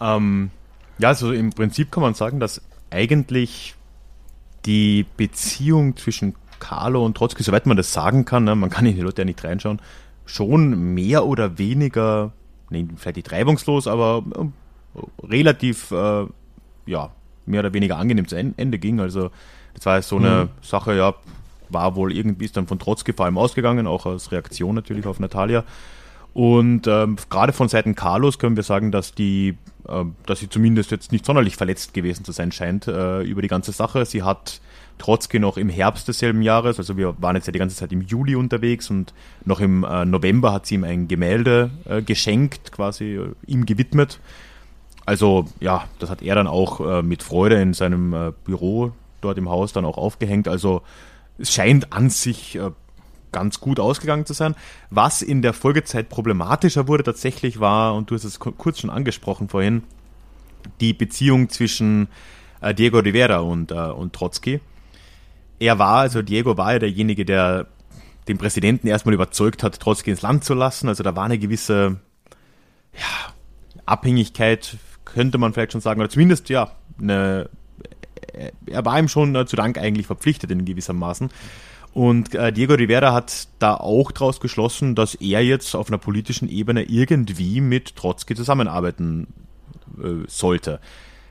[0.00, 0.52] Ähm,
[0.98, 3.74] ja, also im Prinzip kann man sagen, dass eigentlich
[4.64, 8.94] die Beziehung zwischen Carlo und Trotzki, soweit man das sagen kann, ne, man kann in
[8.94, 9.80] die Leute ja nicht reinschauen,
[10.24, 12.32] schon mehr oder weniger,
[12.70, 16.26] nee, vielleicht nicht reibungslos, aber äh, relativ, äh,
[16.86, 17.10] ja,
[17.46, 19.00] mehr oder weniger angenehm zu Ende ging.
[19.00, 19.30] Also
[19.74, 20.48] das war so eine mhm.
[20.62, 21.14] Sache, ja,
[21.70, 25.18] war wohl irgendwie ist dann von Trotzki vor allem ausgegangen, auch als Reaktion natürlich auf
[25.20, 25.64] Natalia.
[26.34, 29.56] Und ähm, gerade von Seiten Carlos können wir sagen, dass die,
[29.86, 33.48] äh, dass sie zumindest jetzt nicht sonderlich verletzt gewesen zu sein scheint äh, über die
[33.48, 34.06] ganze Sache.
[34.06, 34.60] Sie hat
[34.98, 38.02] Trotzki noch im Herbst desselben Jahres, also wir waren jetzt ja die ganze Zeit im
[38.02, 39.12] Juli unterwegs und
[39.44, 44.20] noch im äh, November hat sie ihm ein Gemälde äh, geschenkt, quasi äh, ihm gewidmet.
[45.04, 49.38] Also ja, das hat er dann auch äh, mit Freude in seinem äh, Büro dort
[49.38, 50.46] im Haus dann auch aufgehängt.
[50.46, 50.82] Also
[51.38, 52.70] es scheint an sich äh,
[53.32, 54.54] ganz gut ausgegangen zu sein.
[54.90, 59.48] Was in der Folgezeit problematischer wurde tatsächlich war, und du hast es kurz schon angesprochen
[59.48, 59.82] vorhin,
[60.80, 62.08] die Beziehung zwischen
[62.78, 64.60] Diego Rivera und, und Trotzki
[65.62, 67.68] er war, also Diego war ja derjenige, der
[68.26, 70.88] den Präsidenten erstmal überzeugt hat, Trotzki ins Land zu lassen.
[70.88, 72.00] Also da war eine gewisse
[72.92, 73.32] ja,
[73.86, 77.48] Abhängigkeit, könnte man vielleicht schon sagen, oder zumindest ja, eine,
[78.66, 81.30] er war ihm schon äh, zu Dank eigentlich verpflichtet in gewissem Maßen.
[81.94, 86.48] Und äh, Diego Rivera hat da auch daraus geschlossen, dass er jetzt auf einer politischen
[86.48, 89.28] Ebene irgendwie mit Trotzki zusammenarbeiten
[90.02, 90.80] äh, sollte.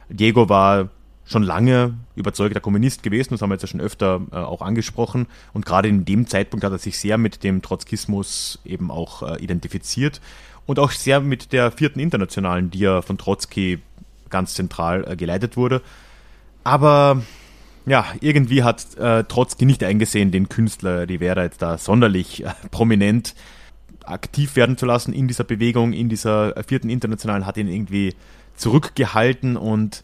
[0.09, 0.89] Diego war
[1.31, 5.27] schon lange überzeugter Kommunist gewesen, das haben wir jetzt ja schon öfter äh, auch angesprochen.
[5.53, 9.43] Und gerade in dem Zeitpunkt hat er sich sehr mit dem Trotzkismus eben auch äh,
[9.43, 10.21] identifiziert
[10.65, 13.79] und auch sehr mit der vierten Internationalen, die ja von Trotzki
[14.29, 15.81] ganz zentral äh, geleitet wurde.
[16.63, 17.21] Aber
[17.85, 23.35] ja, irgendwie hat äh, Trotzki nicht eingesehen, den Künstler Rivera jetzt da sonderlich äh, prominent
[24.03, 28.13] aktiv werden zu lassen in dieser Bewegung, in dieser äh, vierten Internationalen, hat ihn irgendwie
[28.55, 30.03] zurückgehalten und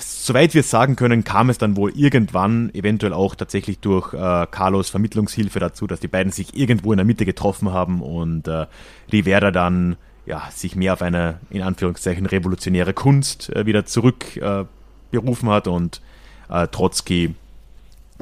[0.00, 4.46] Soweit wir es sagen können, kam es dann wohl irgendwann, eventuell auch tatsächlich durch äh,
[4.50, 8.66] Carlos Vermittlungshilfe dazu, dass die beiden sich irgendwo in der Mitte getroffen haben und äh,
[9.10, 9.96] Rivera dann
[10.26, 16.02] ja, sich mehr auf eine, in Anführungszeichen, revolutionäre Kunst äh, wieder zurückberufen äh, hat und
[16.50, 17.34] äh, Trotzki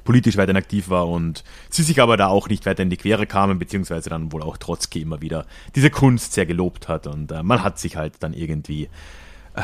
[0.05, 3.27] politisch weiterhin aktiv war und sie sich aber da auch nicht weiter in die Quere
[3.27, 7.43] kamen, beziehungsweise dann wohl auch Trotzki immer wieder diese Kunst sehr gelobt hat und äh,
[7.43, 8.89] man hat sich halt dann irgendwie
[9.55, 9.63] äh,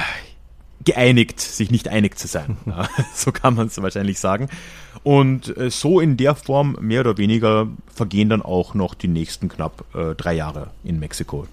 [0.87, 2.57] geeinigt, sich nicht einig zu sein.
[3.14, 4.49] so kann man es wahrscheinlich sagen.
[5.03, 9.49] Und äh, so in der Form, mehr oder weniger, vergehen dann auch noch die nächsten
[9.49, 11.47] knapp äh, drei Jahre in Mexiko.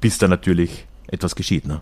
[0.00, 1.80] Bis da natürlich etwas geschieht, ne?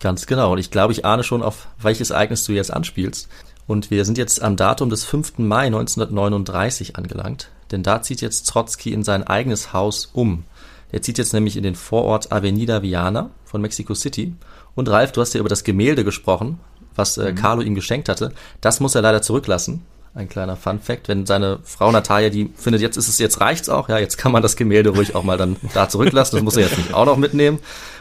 [0.00, 0.52] Ganz genau.
[0.52, 3.28] Und ich glaube, ich ahne schon, auf welches Ereignis du jetzt anspielst.
[3.68, 5.38] Und wir sind jetzt am Datum des 5.
[5.38, 7.50] Mai 1939 angelangt.
[7.70, 10.44] Denn da zieht jetzt Trotzki in sein eigenes Haus um.
[10.92, 14.34] Er zieht jetzt nämlich in den Vorort Avenida Viana von Mexico City
[14.74, 16.60] und Ralf, du hast ja über das Gemälde gesprochen,
[16.94, 17.36] was äh, mhm.
[17.36, 18.32] Carlo ihm geschenkt hatte.
[18.60, 19.82] Das muss er leider zurücklassen.
[20.14, 23.70] Ein kleiner Fun Fact, wenn seine Frau Natalia, die findet, jetzt ist es, jetzt reicht's
[23.70, 26.36] auch, ja, jetzt kann man das Gemälde ruhig auch mal dann da zurücklassen.
[26.36, 27.60] Das muss er jetzt nicht auch noch mitnehmen.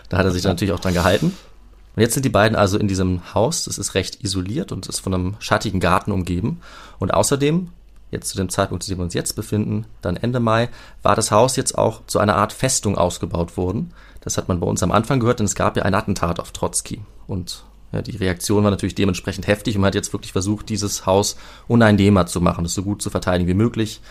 [0.09, 1.33] Da hat er sich dann natürlich auch dran gehalten.
[1.95, 3.63] Und jetzt sind die beiden also in diesem Haus.
[3.63, 6.59] Das ist recht isoliert und ist von einem schattigen Garten umgeben.
[6.99, 7.69] Und außerdem,
[8.11, 10.69] jetzt zu dem Zeitpunkt, zu dem wir uns jetzt befinden, dann Ende Mai,
[11.01, 13.93] war das Haus jetzt auch zu einer Art Festung ausgebaut worden.
[14.19, 16.51] Das hat man bei uns am Anfang gehört, denn es gab ja ein Attentat auf
[16.51, 17.01] Trotzki.
[17.25, 21.05] Und ja, die Reaktion war natürlich dementsprechend heftig und man hat jetzt wirklich versucht, dieses
[21.05, 21.37] Haus
[21.67, 24.01] uneinnehmbar zu machen, es so gut zu verteidigen wie möglich.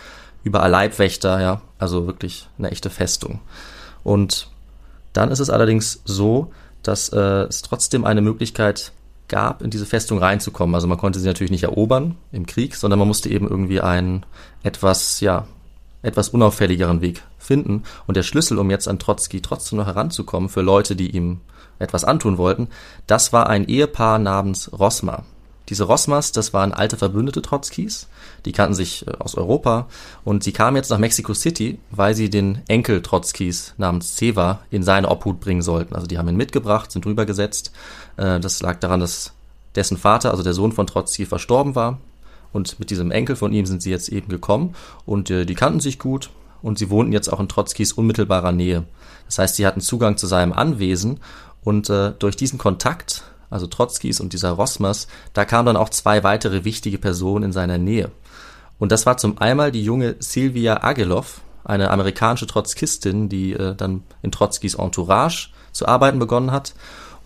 [0.43, 3.39] Überall Leibwächter, ja, also wirklich eine echte Festung.
[4.03, 4.49] Und
[5.13, 6.51] dann ist es allerdings so,
[6.83, 8.91] dass äh, es trotzdem eine Möglichkeit
[9.31, 10.75] gab, in diese Festung reinzukommen.
[10.75, 14.23] Also man konnte sie natürlich nicht erobern im Krieg, sondern man musste eben irgendwie ein
[14.61, 15.47] etwas, ja,
[16.03, 17.83] etwas unauffälligeren Weg finden.
[18.05, 21.39] Und der Schlüssel, um jetzt an Trotzki trotzdem noch heranzukommen, für Leute, die ihm
[21.79, 22.67] etwas antun wollten,
[23.07, 25.23] das war ein Ehepaar namens Rosma.
[25.71, 28.07] Diese Rosmas, das waren alte Verbündete Trotzkis,
[28.45, 29.87] die kannten sich äh, aus Europa
[30.25, 34.83] und sie kamen jetzt nach Mexico City, weil sie den Enkel Trotzkis namens Ceva in
[34.83, 35.95] seine Obhut bringen sollten.
[35.95, 37.71] Also die haben ihn mitgebracht, sind rübergesetzt.
[38.17, 39.33] Äh, das lag daran, dass
[39.75, 41.99] dessen Vater, also der Sohn von Trotzki, verstorben war.
[42.53, 45.79] Und mit diesem Enkel von ihm sind sie jetzt eben gekommen und äh, die kannten
[45.79, 46.29] sich gut
[46.61, 48.83] und sie wohnten jetzt auch in Trotzkis unmittelbarer Nähe.
[49.25, 51.21] Das heißt, sie hatten Zugang zu seinem Anwesen
[51.63, 56.23] und äh, durch diesen Kontakt, also Trotzkis und dieser Rosmas, da kamen dann auch zwei
[56.23, 58.11] weitere wichtige Personen in seiner Nähe.
[58.79, 64.03] Und das war zum einmal die junge Silvia Agelov, eine amerikanische Trotzkistin, die äh, dann
[64.21, 66.73] in Trotzkis Entourage zu arbeiten begonnen hat.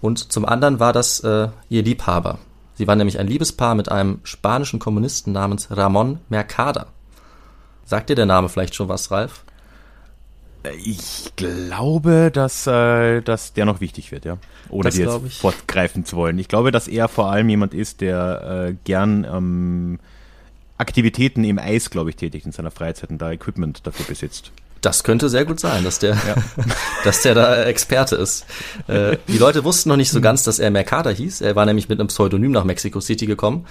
[0.06, 2.38] Und zum anderen war das äh, ihr Liebhaber.
[2.76, 6.90] Sie war nämlich ein Liebespaar mit einem spanischen Kommunisten namens Ramon Mercader.
[7.86, 9.44] Sagt dir der Name vielleicht schon was, Ralf?
[10.84, 14.38] Ich glaube, dass, äh, dass der noch wichtig wird, ja.
[14.70, 15.40] Ohne Das dir jetzt ich.
[15.40, 16.38] fortgreifen zu wollen.
[16.38, 20.00] Ich glaube, dass er vor allem jemand ist, der äh, gern ähm,
[20.78, 24.52] Aktivitäten im Eis, glaube ich, tätigt in seiner Freizeit und da Equipment dafür besitzt.
[24.86, 26.16] Das könnte sehr gut sein, dass der,
[27.04, 28.46] dass der da Experte ist.
[28.86, 31.42] Äh, die Leute wussten noch nicht so ganz, dass er Mercader hieß.
[31.42, 33.66] Er war nämlich mit einem Pseudonym nach Mexico City gekommen.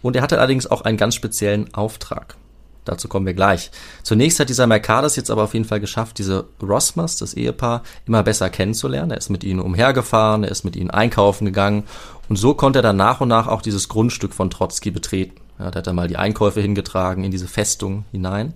[0.00, 2.36] Und er hatte allerdings auch einen ganz speziellen Auftrag.
[2.84, 3.72] Dazu kommen wir gleich.
[4.04, 7.82] Zunächst hat dieser Mercader es jetzt aber auf jeden Fall geschafft, diese Rosmas, das Ehepaar,
[8.06, 9.10] immer besser kennenzulernen.
[9.10, 11.82] Er ist mit ihnen umhergefahren, er ist mit ihnen einkaufen gegangen.
[12.28, 15.40] Und so konnte er dann nach und nach auch dieses Grundstück von Trotzki betreten.
[15.58, 18.54] Ja, da hat er mal die Einkäufe hingetragen in diese Festung hinein.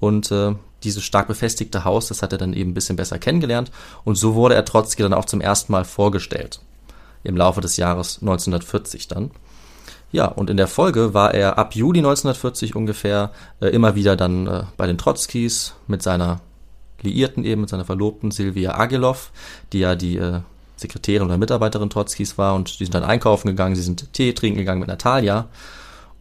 [0.00, 3.70] Und äh, dieses stark befestigte Haus, das hat er dann eben ein bisschen besser kennengelernt.
[4.04, 6.60] Und so wurde er Trotzki dann auch zum ersten Mal vorgestellt.
[7.24, 9.30] Im Laufe des Jahres 1940 dann.
[10.12, 14.46] Ja, und in der Folge war er ab Juli 1940 ungefähr äh, immer wieder dann
[14.46, 16.40] äh, bei den Trotzkis mit seiner
[17.02, 19.32] Liierten eben, mit seiner Verlobten Silvia Agelov,
[19.72, 20.40] die ja die äh,
[20.76, 24.58] Sekretärin oder Mitarbeiterin Trotzkis war und die sind dann einkaufen gegangen, sie sind Tee trinken
[24.58, 25.48] gegangen mit Natalia.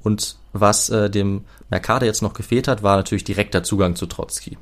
[0.05, 4.55] Und was äh, dem Mercader jetzt noch gefehlt hat, war natürlich direkter Zugang zu Trotzki.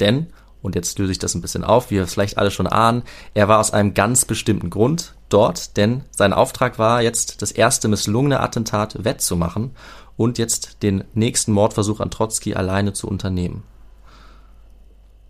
[0.00, 0.28] Denn,
[0.62, 3.02] und jetzt löse ich das ein bisschen auf, wie wir vielleicht alle schon ahnen,
[3.34, 7.86] er war aus einem ganz bestimmten Grund dort, denn sein Auftrag war jetzt, das erste
[7.86, 9.72] misslungene Attentat wettzumachen
[10.16, 13.64] und jetzt den nächsten Mordversuch an Trotzki alleine zu unternehmen.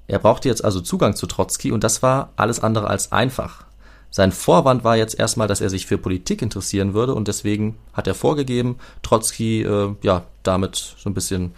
[0.07, 3.65] Er brauchte jetzt also Zugang zu Trotzki und das war alles andere als einfach.
[4.11, 8.07] Sein Vorwand war jetzt erstmal, dass er sich für Politik interessieren würde und deswegen hat
[8.07, 11.53] er vorgegeben, Trotzki äh, ja damit so ein bisschen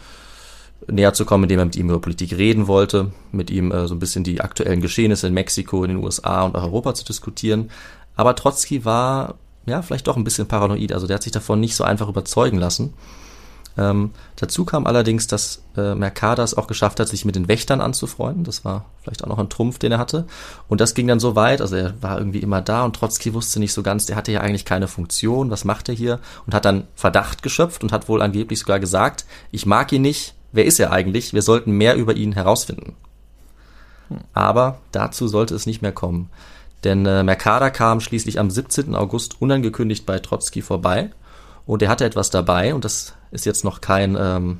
[0.89, 3.95] näher zu kommen, indem er mit ihm über Politik reden wollte, mit ihm äh, so
[3.95, 7.71] ein bisschen die aktuellen Geschehnisse in Mexiko, in den USA und auch Europa zu diskutieren.
[8.17, 9.37] Aber Trotzki war
[9.67, 12.59] ja vielleicht doch ein bisschen paranoid, also der hat sich davon nicht so einfach überzeugen
[12.59, 12.95] lassen.
[13.79, 17.81] Ähm, dazu kam allerdings, dass äh, Mercader es auch geschafft hat, sich mit den Wächtern
[17.81, 18.45] anzufreunden.
[18.45, 20.27] Das war vielleicht auch noch ein Trumpf, den er hatte.
[20.69, 23.61] Und das ging dann so weit, also er war irgendwie immer da und Trotzki wusste
[23.61, 26.19] nicht so ganz, der hatte ja eigentlich keine Funktion, was macht er hier?
[26.47, 30.35] Und hat dann Verdacht geschöpft und hat wohl angeblich sogar gesagt, ich mag ihn nicht,
[30.53, 31.33] wer ist er eigentlich?
[31.33, 32.97] Wir sollten mehr über ihn herausfinden.
[34.35, 36.31] Aber dazu sollte es nicht mehr kommen.
[36.83, 38.95] Denn äh, Mercader kam schließlich am 17.
[38.95, 41.11] August unangekündigt bei Trotzki vorbei
[41.67, 44.59] und er hatte etwas dabei und das ist jetzt noch kein ähm,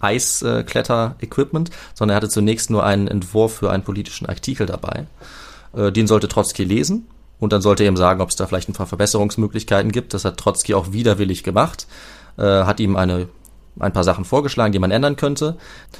[0.00, 5.06] Eiskletter-Equipment, sondern er hatte zunächst nur einen Entwurf für einen politischen Artikel dabei.
[5.74, 7.06] Äh, den sollte Trotzki lesen
[7.40, 10.14] und dann sollte er ihm sagen, ob es da vielleicht ein paar Verbesserungsmöglichkeiten gibt.
[10.14, 11.86] Das hat Trotzki auch widerwillig gemacht,
[12.36, 13.28] äh, hat ihm eine
[13.78, 15.56] ein paar Sachen vorgeschlagen, die man ändern könnte.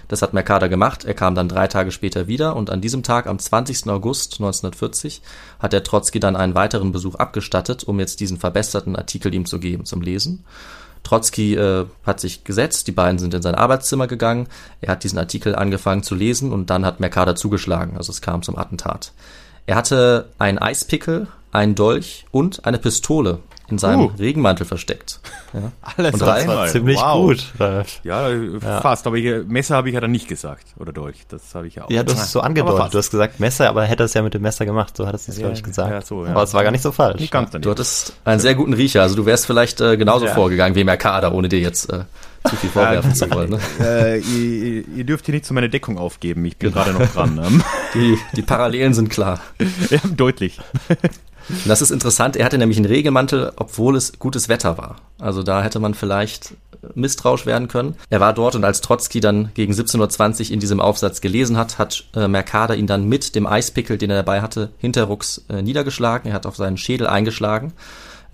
[0.09, 1.05] Das hat Mercader gemacht.
[1.05, 3.89] Er kam dann drei Tage später wieder und an diesem Tag, am 20.
[3.89, 5.23] August 1940,
[5.59, 9.59] hat der Trotzki dann einen weiteren Besuch abgestattet, um jetzt diesen verbesserten Artikel ihm zu
[9.59, 10.45] geben zum Lesen.
[11.05, 14.49] Trotzki äh, hat sich gesetzt, die beiden sind in sein Arbeitszimmer gegangen,
[14.81, 18.43] er hat diesen Artikel angefangen zu lesen und dann hat Mercader zugeschlagen, also es kam
[18.43, 19.13] zum Attentat.
[19.67, 23.39] Er hatte einen Eispickel, einen Dolch und eine Pistole
[23.69, 24.11] in seinem Uh.
[24.19, 25.21] Regenmantel versteckt.
[25.55, 25.71] Ja.
[25.83, 26.47] Alles Und Ralf.
[26.49, 27.29] War ziemlich wow.
[27.29, 28.01] gut, Ralf.
[28.03, 28.29] Ja,
[28.81, 29.07] fast.
[29.07, 30.67] Aber ich, Messer habe ich ja dann nicht gesagt.
[30.81, 31.19] Oder Dolch.
[31.29, 31.91] Das habe ich ja auch.
[31.91, 32.93] Ja, du hast es so angedeutet.
[32.93, 34.97] Du hast gesagt Messer, aber hätte es ja mit dem Messer gemacht.
[34.97, 35.93] So hattest du es, Ja, glaube ich, gesagt.
[35.93, 36.33] ja, so, ja.
[36.33, 37.21] Aber es war gar nicht so falsch.
[37.21, 40.35] Nicht ganz Du hattest einen sehr guten Riecher, also du wärst vielleicht äh, genauso Ja.
[40.35, 42.01] vorgegangen wie Mercader, ohne dir jetzt äh,
[42.49, 43.51] zu viel vorwerfen zu wollen.
[43.51, 43.59] Ne?
[43.81, 46.45] äh, ihr, ihr dürft hier nicht so meine Deckung aufgeben.
[46.47, 47.41] Ich bin gerade noch dran.
[47.47, 47.63] Ähm,
[47.95, 49.39] Die, die Parallelen sind klar.
[49.89, 50.59] ja, deutlich.
[51.49, 54.97] Und das ist interessant, er hatte nämlich einen Regenmantel, obwohl es gutes Wetter war.
[55.19, 56.55] Also da hätte man vielleicht
[56.95, 57.97] misstrauisch werden können.
[58.11, 61.79] Er war dort und als Trotzki dann gegen 17.20 Uhr in diesem Aufsatz gelesen hat,
[61.79, 66.31] hat äh, Mercader ihn dann mit dem Eispickel, den er dabei hatte, hinterrucks äh, niedergeschlagen.
[66.31, 67.73] Er hat auf seinen Schädel eingeschlagen.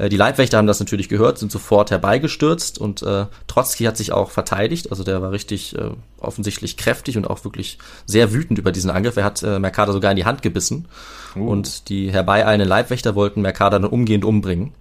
[0.00, 4.12] Äh, die Leibwächter haben das natürlich gehört, sind sofort herbeigestürzt und äh, Trotzki hat sich
[4.12, 4.90] auch verteidigt.
[4.90, 9.16] Also der war richtig äh, offensichtlich kräftig und auch wirklich sehr wütend über diesen Angriff.
[9.16, 10.88] Er hat äh, Mercader sogar in die Hand gebissen
[11.36, 11.46] uh.
[11.46, 14.72] und die herbeieilenden Leibwächter wollten Mercader dann umgehend umbringen.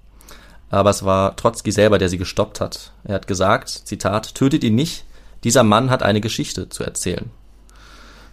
[0.71, 2.93] Aber es war Trotzki selber, der sie gestoppt hat.
[3.03, 5.03] Er hat gesagt, Zitat, tötet ihn nicht,
[5.43, 7.31] dieser Mann hat eine Geschichte zu erzählen.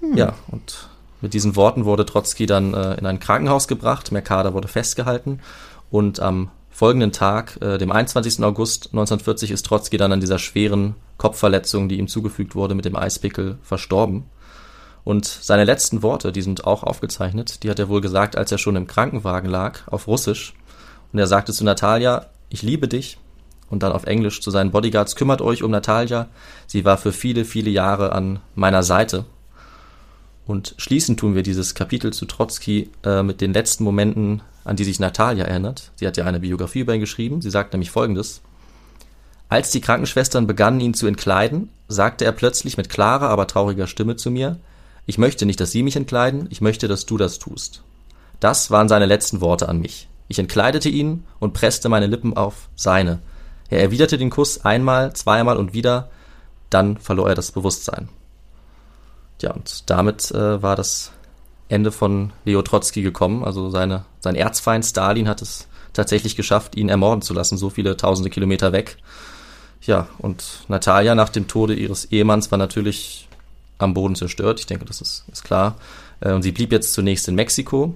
[0.00, 0.16] Hm.
[0.16, 0.88] Ja, und
[1.22, 5.40] mit diesen Worten wurde Trotzki dann äh, in ein Krankenhaus gebracht, Mercader wurde festgehalten
[5.90, 8.44] und am folgenden Tag, äh, dem 21.
[8.44, 12.96] August 1940, ist Trotzki dann an dieser schweren Kopfverletzung, die ihm zugefügt wurde, mit dem
[12.96, 14.24] Eispickel verstorben.
[15.02, 18.58] Und seine letzten Worte, die sind auch aufgezeichnet, die hat er wohl gesagt, als er
[18.58, 20.52] schon im Krankenwagen lag, auf Russisch.
[21.14, 23.16] Und er sagte zu Natalia, ich liebe dich.
[23.70, 26.28] Und dann auf Englisch zu seinen Bodyguards, kümmert euch um Natalia.
[26.66, 29.24] Sie war für viele, viele Jahre an meiner Seite.
[30.46, 34.84] Und schließen tun wir dieses Kapitel zu Trotzki äh, mit den letzten Momenten, an die
[34.84, 35.90] sich Natalia erinnert.
[35.96, 37.42] Sie hat ja eine Biografie über ihn geschrieben.
[37.42, 38.40] Sie sagt nämlich folgendes.
[39.48, 44.16] Als die Krankenschwestern begannen, ihn zu entkleiden, sagte er plötzlich mit klarer, aber trauriger Stimme
[44.16, 44.58] zu mir,
[45.04, 47.82] ich möchte nicht, dass Sie mich entkleiden, ich möchte, dass du das tust.
[48.40, 50.08] Das waren seine letzten Worte an mich.
[50.26, 53.20] Ich entkleidete ihn und presste meine Lippen auf seine.
[53.68, 56.10] Er erwiderte den Kuss einmal, zweimal und wieder,
[56.70, 58.08] dann verlor er das Bewusstsein.
[59.42, 61.12] Ja, und damit äh, war das
[61.68, 63.44] Ende von Leo Trotzki gekommen.
[63.44, 67.96] Also seine, sein Erzfeind Stalin hat es tatsächlich geschafft, ihn ermorden zu lassen, so viele
[67.96, 68.98] tausende Kilometer weg.
[69.82, 73.28] Ja, und Natalia nach dem Tode ihres Ehemanns war natürlich
[73.78, 74.60] am Boden zerstört.
[74.60, 75.76] Ich denke, das ist, ist klar.
[76.20, 77.94] Äh, und sie blieb jetzt zunächst in Mexiko,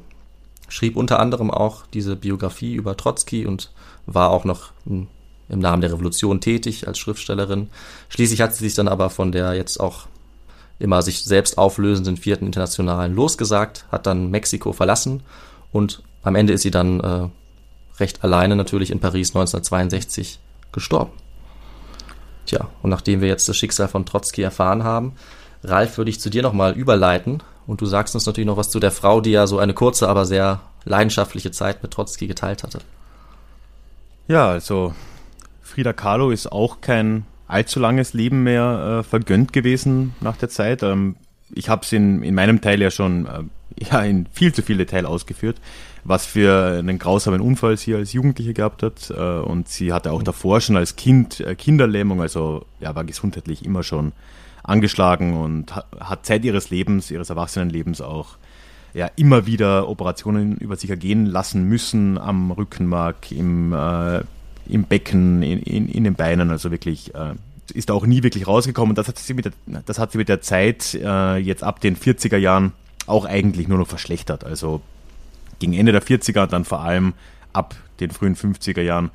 [0.69, 3.71] schrieb unter anderem auch diese Biografie über Trotzki und
[4.07, 5.09] war auch noch im,
[5.49, 7.71] im Namen der Revolution tätig als Schriftstellerin.
[8.09, 10.07] Schließlich hat sie sich dann aber von der jetzt auch
[10.81, 15.23] immer sich selbst auflösenden vierten Internationalen losgesagt, hat dann Mexiko verlassen
[15.73, 17.29] und am Ende ist sie dann äh,
[17.99, 20.41] recht alleine natürlich in Paris 1962
[20.73, 21.13] gestorben.
[22.47, 25.13] Tja, und nachdem wir jetzt das Schicksal von Trotzki erfahren haben,
[25.63, 28.81] Ralf, würde ich zu dir nochmal überleiten und du sagst uns natürlich noch was zu
[28.81, 32.81] der Frau, die ja so eine kurze, aber sehr leidenschaftliche Zeit mit Trotzki geteilt hatte.
[34.27, 34.95] Ja, also
[35.61, 40.83] Frida Kahlo ist auch kein allzu langes Leben mehr äh, vergönnt gewesen nach der Zeit.
[40.83, 41.17] Ähm,
[41.53, 43.43] ich habe es in, in meinem Teil ja schon äh,
[43.91, 45.57] ja, in viel zu viel Detail ausgeführt,
[46.05, 49.11] was für einen grausamen Unfall sie als Jugendliche gehabt hat.
[49.11, 53.65] Äh, und sie hatte auch davor schon als Kind äh, Kinderlähmung, also ja, war gesundheitlich
[53.65, 54.13] immer schon
[54.63, 58.37] angeschlagen und hat Zeit ihres Lebens, ihres Erwachsenenlebens auch
[58.93, 64.21] ja, immer wieder Operationen über sich ergehen lassen müssen am Rückenmark, im äh,
[64.71, 67.35] im Becken, in, in, in den Beinen, also wirklich äh,
[67.73, 68.95] ist auch nie wirklich rausgekommen.
[68.95, 69.53] Das hat sie mit der,
[69.87, 72.73] das hat sie mit der Zeit äh, jetzt ab den 40er Jahren
[73.07, 74.45] auch eigentlich nur noch verschlechtert.
[74.45, 74.81] Also
[75.59, 77.15] gegen Ende der 40er, dann vor allem
[77.53, 79.11] ab den frühen 50er Jahren,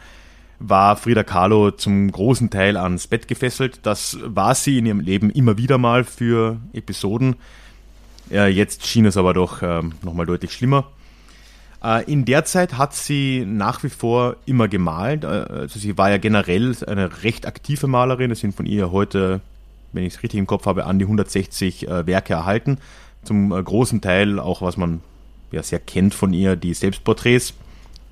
[0.59, 3.79] war Frida Kahlo zum großen Teil ans Bett gefesselt.
[3.83, 7.35] Das war sie in ihrem Leben immer wieder mal für Episoden.
[8.31, 10.91] Äh, jetzt schien es aber doch äh, nochmal deutlich schlimmer.
[11.85, 15.23] Äh, in der Zeit hat sie nach wie vor immer gemalt.
[15.23, 18.31] Äh, also sie war ja generell eine recht aktive Malerin.
[18.31, 19.41] Es sind von ihr heute,
[19.93, 22.79] wenn ich es richtig im Kopf habe, an die 160 äh, Werke erhalten.
[23.23, 25.01] Zum großen Teil auch, was man
[25.51, 27.53] ja sehr kennt von ihr, die Selbstporträts,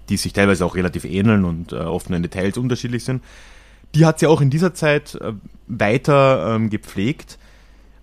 [0.10, 3.24] die sich teilweise auch relativ ähneln und oft in Details unterschiedlich sind.
[3.94, 5.20] Die hat sie auch in dieser Zeit
[5.68, 7.38] weiter ähm, gepflegt.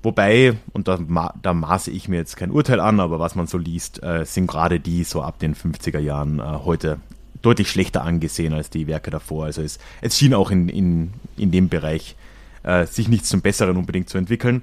[0.03, 0.99] Wobei, und da,
[1.43, 4.47] da maße ich mir jetzt kein Urteil an, aber was man so liest, äh, sind
[4.47, 6.99] gerade die so ab den 50er Jahren äh, heute
[7.43, 9.47] deutlich schlechter angesehen als die Werke davor.
[9.47, 12.17] Also es, es schien auch in, in, in dem Bereich
[12.63, 14.63] äh, sich nichts zum Besseren unbedingt zu entwickeln.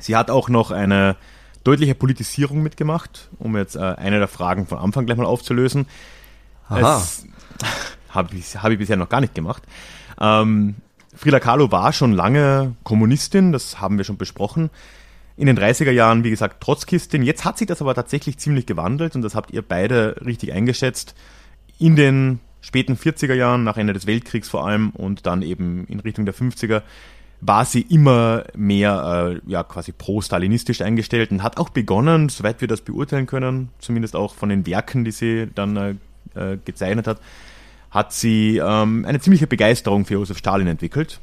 [0.00, 1.16] Sie hat auch noch eine
[1.64, 5.86] deutliche Politisierung mitgemacht, um jetzt äh, eine der Fragen von Anfang gleich mal aufzulösen.
[6.68, 7.02] Aha.
[8.10, 9.62] Habe ich, hab ich bisher noch gar nicht gemacht.
[10.18, 10.76] Ähm,
[11.18, 14.70] Frida Kahlo war schon lange Kommunistin, das haben wir schon besprochen.
[15.36, 17.24] In den 30er Jahren, wie gesagt, Trotzkistin.
[17.24, 21.16] Jetzt hat sich das aber tatsächlich ziemlich gewandelt und das habt ihr beide richtig eingeschätzt.
[21.80, 25.98] In den späten 40er Jahren, nach Ende des Weltkriegs vor allem und dann eben in
[25.98, 26.82] Richtung der 50er,
[27.40, 32.68] war sie immer mehr äh, ja quasi pro-stalinistisch eingestellt und hat auch begonnen, soweit wir
[32.68, 35.94] das beurteilen können, zumindest auch von den Werken, die sie dann äh,
[36.36, 37.20] äh gezeichnet hat,
[37.90, 41.20] hat sie ähm, eine ziemliche Begeisterung für Josef Stalin entwickelt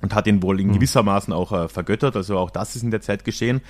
[0.00, 0.74] und hat ihn wohl in hm.
[0.74, 2.16] gewissermaßen auch äh, vergöttert.
[2.16, 3.60] Also auch das ist in der Zeit geschehen.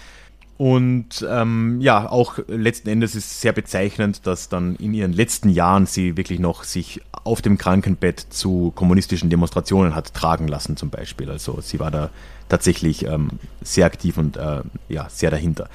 [0.59, 5.87] Und ähm, ja, auch letzten Endes ist sehr bezeichnend, dass dann in ihren letzten Jahren
[5.87, 11.31] sie wirklich noch sich auf dem Krankenbett zu kommunistischen Demonstrationen hat tragen lassen, zum Beispiel.
[11.31, 12.11] Also sie war da
[12.49, 13.31] tatsächlich ähm,
[13.63, 15.69] sehr aktiv und äh, ja, sehr dahinter.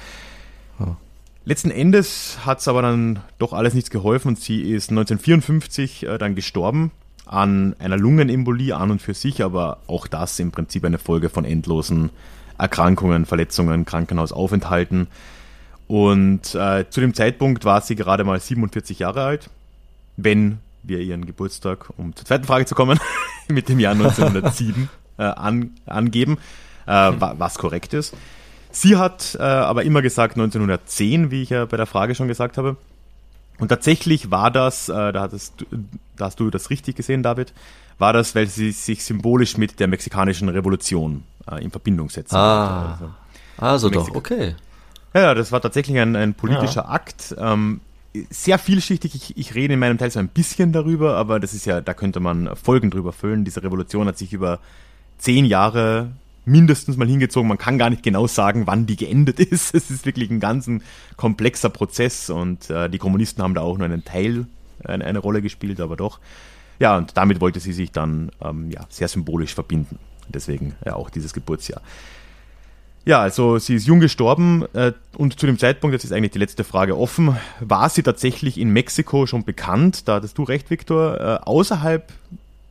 [1.46, 6.18] Letzten Endes hat es aber dann doch alles nichts geholfen und sie ist 1954 äh,
[6.18, 6.90] dann gestorben
[7.26, 11.44] an einer Lungenembolie an und für sich, aber auch das im Prinzip eine Folge von
[11.44, 12.10] endlosen
[12.58, 15.08] Erkrankungen, Verletzungen, Krankenhausaufenthalten.
[15.86, 19.50] Und äh, zu dem Zeitpunkt war sie gerade mal 47 Jahre alt,
[20.16, 22.98] wenn wir ihren Geburtstag, um zur zweiten Frage zu kommen,
[23.48, 24.88] mit dem Jahr 1907
[25.18, 26.38] äh, an, angeben,
[26.86, 28.14] äh, was korrekt ist.
[28.74, 32.58] Sie hat äh, aber immer gesagt 1910, wie ich ja bei der Frage schon gesagt
[32.58, 32.76] habe.
[33.58, 35.64] Und tatsächlich war das, äh, da, hattest,
[36.16, 37.52] da hast du das richtig gesehen, David,
[37.98, 42.34] war das, weil sie sich symbolisch mit der mexikanischen Revolution äh, in Verbindung setzen.
[42.34, 43.12] Ah, also,
[43.58, 44.56] also doch, okay.
[45.14, 46.88] Ja, das war tatsächlich ein, ein politischer ja.
[46.88, 47.32] Akt.
[47.38, 47.80] Ähm,
[48.28, 49.14] sehr vielschichtig.
[49.14, 51.94] Ich, ich rede in meinem Teil so ein bisschen darüber, aber das ist ja, da
[51.94, 53.44] könnte man Folgen drüber füllen.
[53.44, 54.58] Diese Revolution hat sich über
[55.18, 56.10] zehn Jahre
[56.44, 57.48] mindestens mal hingezogen.
[57.48, 59.74] Man kann gar nicht genau sagen, wann die geendet ist.
[59.74, 60.70] Es ist wirklich ein ganz
[61.16, 64.46] komplexer Prozess und äh, die Kommunisten haben da auch nur einen Teil,
[64.84, 66.20] eine, eine, Rolle gespielt, aber doch.
[66.78, 69.98] Ja, und damit wollte sie sich dann ähm, ja, sehr symbolisch verbinden.
[70.28, 71.82] Deswegen ja auch dieses Geburtsjahr.
[73.06, 76.38] Ja, also sie ist jung gestorben äh, und zu dem Zeitpunkt, das ist eigentlich die
[76.38, 80.08] letzte Frage offen, war sie tatsächlich in Mexiko schon bekannt?
[80.08, 81.20] Da hattest du recht, Viktor.
[81.20, 82.10] Äh, außerhalb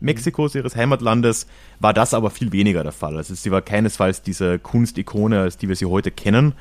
[0.03, 1.47] Mexikos, ihres Heimatlandes,
[1.79, 3.17] war das aber viel weniger der Fall.
[3.17, 6.53] Also sie war keinesfalls diese Kunstikone, als die wir sie heute kennen.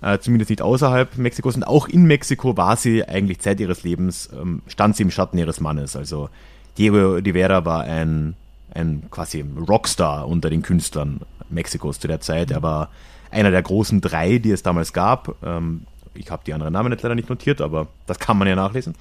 [0.00, 1.56] Äh, zumindest nicht außerhalb Mexikos.
[1.56, 5.36] Und auch in Mexiko war sie eigentlich Zeit ihres Lebens, ähm, stand sie im Schatten
[5.36, 5.96] ihres Mannes.
[5.96, 6.28] Also
[6.78, 8.36] Diego Rivera war ein,
[8.72, 12.50] ein quasi Rockstar unter den Künstlern Mexikos zu der Zeit.
[12.50, 12.90] Er war
[13.30, 15.34] einer der großen drei, die es damals gab.
[15.42, 15.82] Ähm,
[16.14, 18.94] ich habe die anderen Namen jetzt leider nicht notiert, aber das kann man ja nachlesen.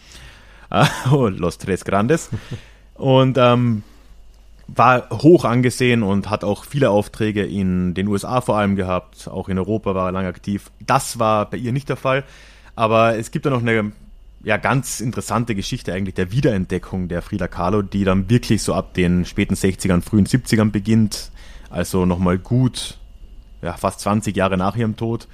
[0.72, 2.30] Äh, Los Tres Grandes.
[2.96, 3.84] Und ähm,
[4.68, 9.28] war hoch angesehen und hat auch viele Aufträge in den USA vor allem gehabt.
[9.28, 10.72] Auch in Europa war er lange aktiv.
[10.86, 12.24] Das war bei ihr nicht der Fall.
[12.76, 13.92] Aber es gibt da noch eine
[14.44, 18.94] ja, ganz interessante Geschichte eigentlich der Wiederentdeckung der Frida Kahlo, die dann wirklich so ab
[18.94, 21.32] den späten 60ern, frühen 70ern beginnt.
[21.70, 22.98] Also nochmal gut,
[23.62, 25.28] ja, fast 20 Jahre nach ihrem Tod.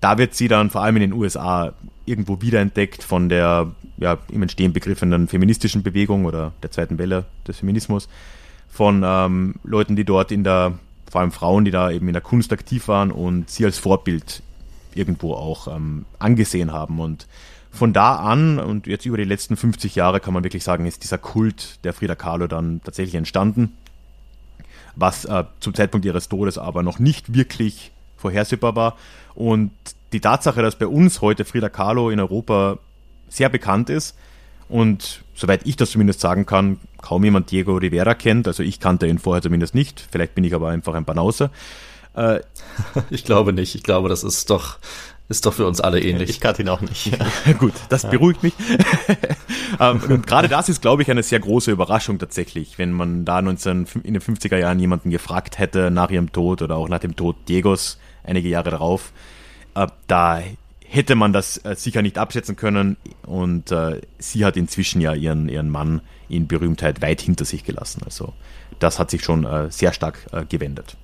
[0.00, 1.72] Da wird sie dann vor allem in den USA
[2.04, 3.72] irgendwo wiederentdeckt von der
[4.02, 8.08] ja, im Entstehen begriffenen feministischen Bewegung oder der zweiten Welle des Feminismus,
[8.68, 10.78] von ähm, Leuten, die dort in der,
[11.10, 14.42] vor allem Frauen, die da eben in der Kunst aktiv waren und sie als Vorbild
[14.94, 16.98] irgendwo auch ähm, angesehen haben.
[16.98, 17.26] Und
[17.70, 21.04] von da an und jetzt über die letzten 50 Jahre kann man wirklich sagen, ist
[21.04, 23.76] dieser Kult der Frida Kahlo dann tatsächlich entstanden,
[24.96, 28.96] was äh, zum Zeitpunkt ihres Todes aber noch nicht wirklich vorhersehbar war.
[29.34, 29.70] Und
[30.12, 32.78] die Tatsache, dass bei uns heute Frida Kahlo in Europa
[33.32, 34.16] sehr bekannt ist
[34.68, 38.46] und soweit ich das zumindest sagen kann, kaum jemand Diego Rivera kennt.
[38.46, 40.06] Also ich kannte ihn vorher zumindest nicht.
[40.10, 41.50] Vielleicht bin ich aber einfach ein Banause.
[42.14, 42.40] Äh,
[43.10, 43.74] ich glaube nicht.
[43.74, 44.78] Ich glaube, das ist doch
[45.32, 46.28] ist doch für uns alle ähnlich.
[46.28, 47.10] Ich kannte ihn auch nicht.
[47.58, 48.54] Gut, das beruhigt mich.
[49.80, 53.40] Ähm, und gerade das ist, glaube ich, eine sehr große Überraschung tatsächlich, wenn man da
[53.40, 57.16] 19, in den 50er Jahren jemanden gefragt hätte nach ihrem Tod oder auch nach dem
[57.16, 59.12] Tod Diegos einige Jahre darauf.
[59.74, 60.42] Äh, da
[60.92, 65.48] hätte man das äh, sicher nicht abschätzen können und äh, sie hat inzwischen ja ihren,
[65.48, 68.02] ihren Mann in Berühmtheit weit hinter sich gelassen.
[68.04, 68.34] Also
[68.78, 70.96] das hat sich schon äh, sehr stark äh, gewendet.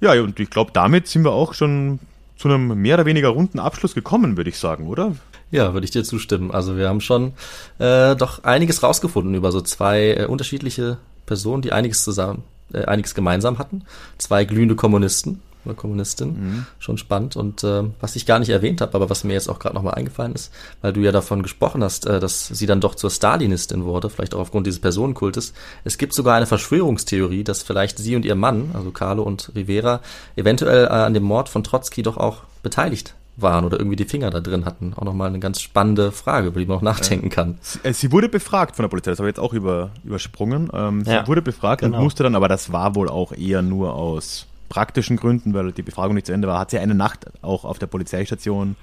[0.00, 2.00] Ja, und ich glaube, damit sind wir auch schon
[2.36, 5.14] zu einem mehr oder weniger runden Abschluss gekommen, würde ich sagen, oder?
[5.52, 6.50] Ja, würde ich dir zustimmen.
[6.50, 7.34] Also wir haben schon
[7.78, 12.42] äh, doch einiges rausgefunden über so zwei äh, unterschiedliche Personen, die einiges zusammen,
[12.72, 13.84] einiges gemeinsam hatten.
[14.18, 16.28] Zwei glühende Kommunisten oder Kommunistin.
[16.28, 16.66] Mhm.
[16.78, 17.36] Schon spannend.
[17.36, 19.94] Und äh, was ich gar nicht erwähnt habe, aber was mir jetzt auch gerade nochmal
[19.94, 23.84] eingefallen ist, weil du ja davon gesprochen hast, äh, dass sie dann doch zur Stalinistin
[23.84, 25.52] wurde, vielleicht auch aufgrund dieses Personenkultes.
[25.84, 30.00] Es gibt sogar eine Verschwörungstheorie, dass vielleicht sie und ihr Mann, also Carlo und Rivera,
[30.36, 34.30] eventuell äh, an dem Mord von Trotzki doch auch beteiligt waren oder irgendwie die Finger
[34.30, 34.92] da drin hatten.
[34.96, 37.58] Auch nochmal eine ganz spannende Frage, über die man auch nachdenken kann.
[37.60, 40.68] Sie, äh, sie wurde befragt von der Polizei, das habe ich jetzt auch über, übersprungen.
[40.72, 41.98] Ähm, sie ja, wurde befragt genau.
[41.98, 45.82] und musste dann, aber das war wohl auch eher nur aus praktischen Gründen, weil die
[45.82, 48.76] Befragung nicht zu Ende war, hat sie eine Nacht auch auf der Polizeistation,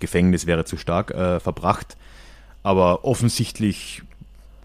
[0.00, 1.96] Gefängnis wäre zu stark, äh, verbracht.
[2.64, 4.02] Aber offensichtlich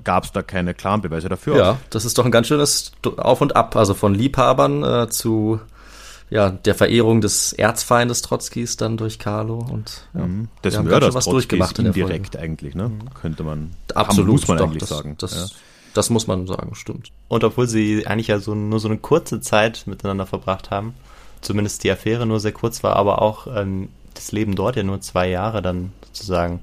[0.04, 1.56] gab es da keine klaren Beweise dafür.
[1.56, 5.60] Ja, das ist doch ein ganz schönes Auf und Ab, also von Liebhabern äh, zu
[6.32, 10.48] ja, der Verehrung des Erzfeindes Trotzkis dann durch Carlo und ja, mhm.
[10.64, 12.88] des Mörders was durchgemacht indirekt eigentlich, ne?
[12.88, 13.14] Mhm.
[13.14, 15.16] Könnte man absolut muss man doch, eigentlich das, sagen.
[15.18, 15.58] Das, ja.
[15.94, 17.12] Das muss man sagen, stimmt.
[17.28, 20.94] Und obwohl sie eigentlich ja so, nur so eine kurze Zeit miteinander verbracht haben,
[21.42, 25.02] zumindest die Affäre nur sehr kurz war, aber auch ähm, das Leben dort ja nur
[25.02, 26.62] zwei Jahre dann sozusagen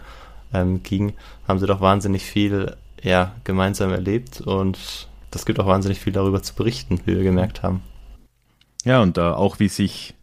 [0.54, 1.14] ähm, ging,
[1.46, 6.42] haben sie doch wahnsinnig viel ja, gemeinsam erlebt und das gibt auch wahnsinnig viel darüber
[6.42, 7.82] zu berichten, wie wir gemerkt haben.
[8.84, 10.14] Ja, und äh, auch wie sich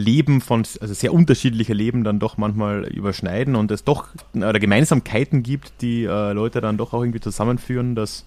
[0.00, 5.42] Leben von, also sehr unterschiedliche Leben dann doch manchmal überschneiden und es doch oder Gemeinsamkeiten
[5.42, 8.24] gibt, die äh, Leute dann doch auch irgendwie zusammenführen, dass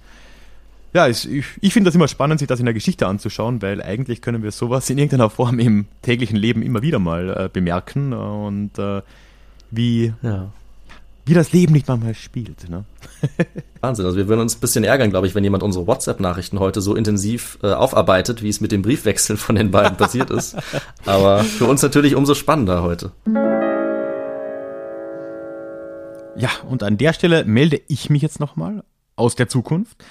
[0.94, 1.28] ja, ich,
[1.60, 4.52] ich finde das immer spannend, sich das in der Geschichte anzuschauen, weil eigentlich können wir
[4.52, 9.02] sowas in irgendeiner Form im täglichen Leben immer wieder mal äh, bemerken und äh,
[9.72, 10.52] wie, ja.
[11.26, 12.70] Wie das Leben nicht manchmal spielt.
[12.70, 12.86] Ne?
[13.82, 16.82] Wahnsinn, also wir würden uns ein bisschen ärgern, glaube ich, wenn jemand unsere WhatsApp-Nachrichten heute
[16.82, 20.56] so intensiv äh, aufarbeitet, wie es mit dem Briefwechsel von den beiden passiert ist.
[21.06, 23.12] Aber für uns natürlich umso spannender heute.
[26.36, 28.84] Ja, und an der Stelle melde ich mich jetzt nochmal
[29.16, 30.04] aus der Zukunft.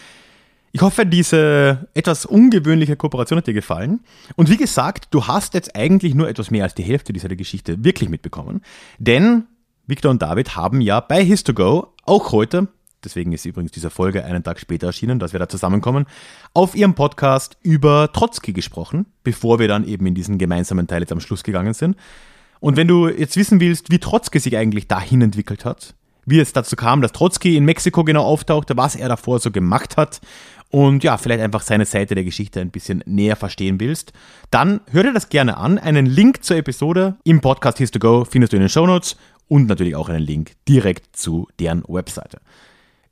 [0.75, 4.01] Ich hoffe, diese etwas ungewöhnliche Kooperation hat dir gefallen.
[4.37, 7.85] Und wie gesagt, du hast jetzt eigentlich nur etwas mehr als die Hälfte dieser Geschichte
[7.85, 8.63] wirklich mitbekommen.
[8.99, 9.45] Denn
[9.87, 12.69] Victor und David haben ja bei His2Go auch heute,
[13.05, 16.07] deswegen ist übrigens diese Folge einen Tag später erschienen, dass wir da zusammenkommen,
[16.55, 21.11] auf ihrem Podcast über Trotzki gesprochen, bevor wir dann eben in diesen gemeinsamen Teil jetzt
[21.11, 21.97] am Schluss gegangen sind.
[22.61, 25.95] Und wenn du jetzt wissen willst, wie Trotzki sich eigentlich dahin entwickelt hat,
[26.27, 29.97] wie es dazu kam, dass Trotzki in Mexiko genau auftauchte, was er davor so gemacht
[29.97, 30.21] hat
[30.73, 34.15] und ja, vielleicht einfach seine Seite der Geschichte ein bisschen näher verstehen willst,
[34.51, 35.79] dann hör dir das gerne an.
[35.79, 39.17] Einen Link zur Episode im Podcast Here's to Go findest du in den Show Notes
[39.53, 42.41] und natürlich auch einen Link direkt zu deren Webseite.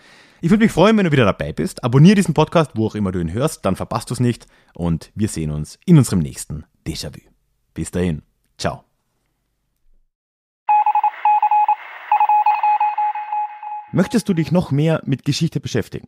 [0.42, 1.84] Ich würde mich freuen, wenn du wieder dabei bist.
[1.84, 4.46] Abonnier diesen Podcast, wo auch immer du ihn hörst, dann verpasst du es nicht.
[4.74, 7.22] Und wir sehen uns in unserem nächsten Déjà-vu.
[7.74, 8.24] Bis dahin.
[8.58, 8.84] Ciao.
[13.94, 16.08] Möchtest du dich noch mehr mit Geschichte beschäftigen?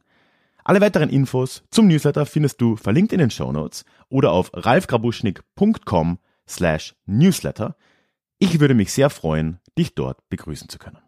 [0.63, 6.19] Alle weiteren Infos zum Newsletter findest du verlinkt in den Show Notes oder auf ralfgrabuschnik.com
[6.47, 7.75] slash newsletter.
[8.39, 10.99] Ich würde mich sehr freuen, dich dort begrüßen zu können.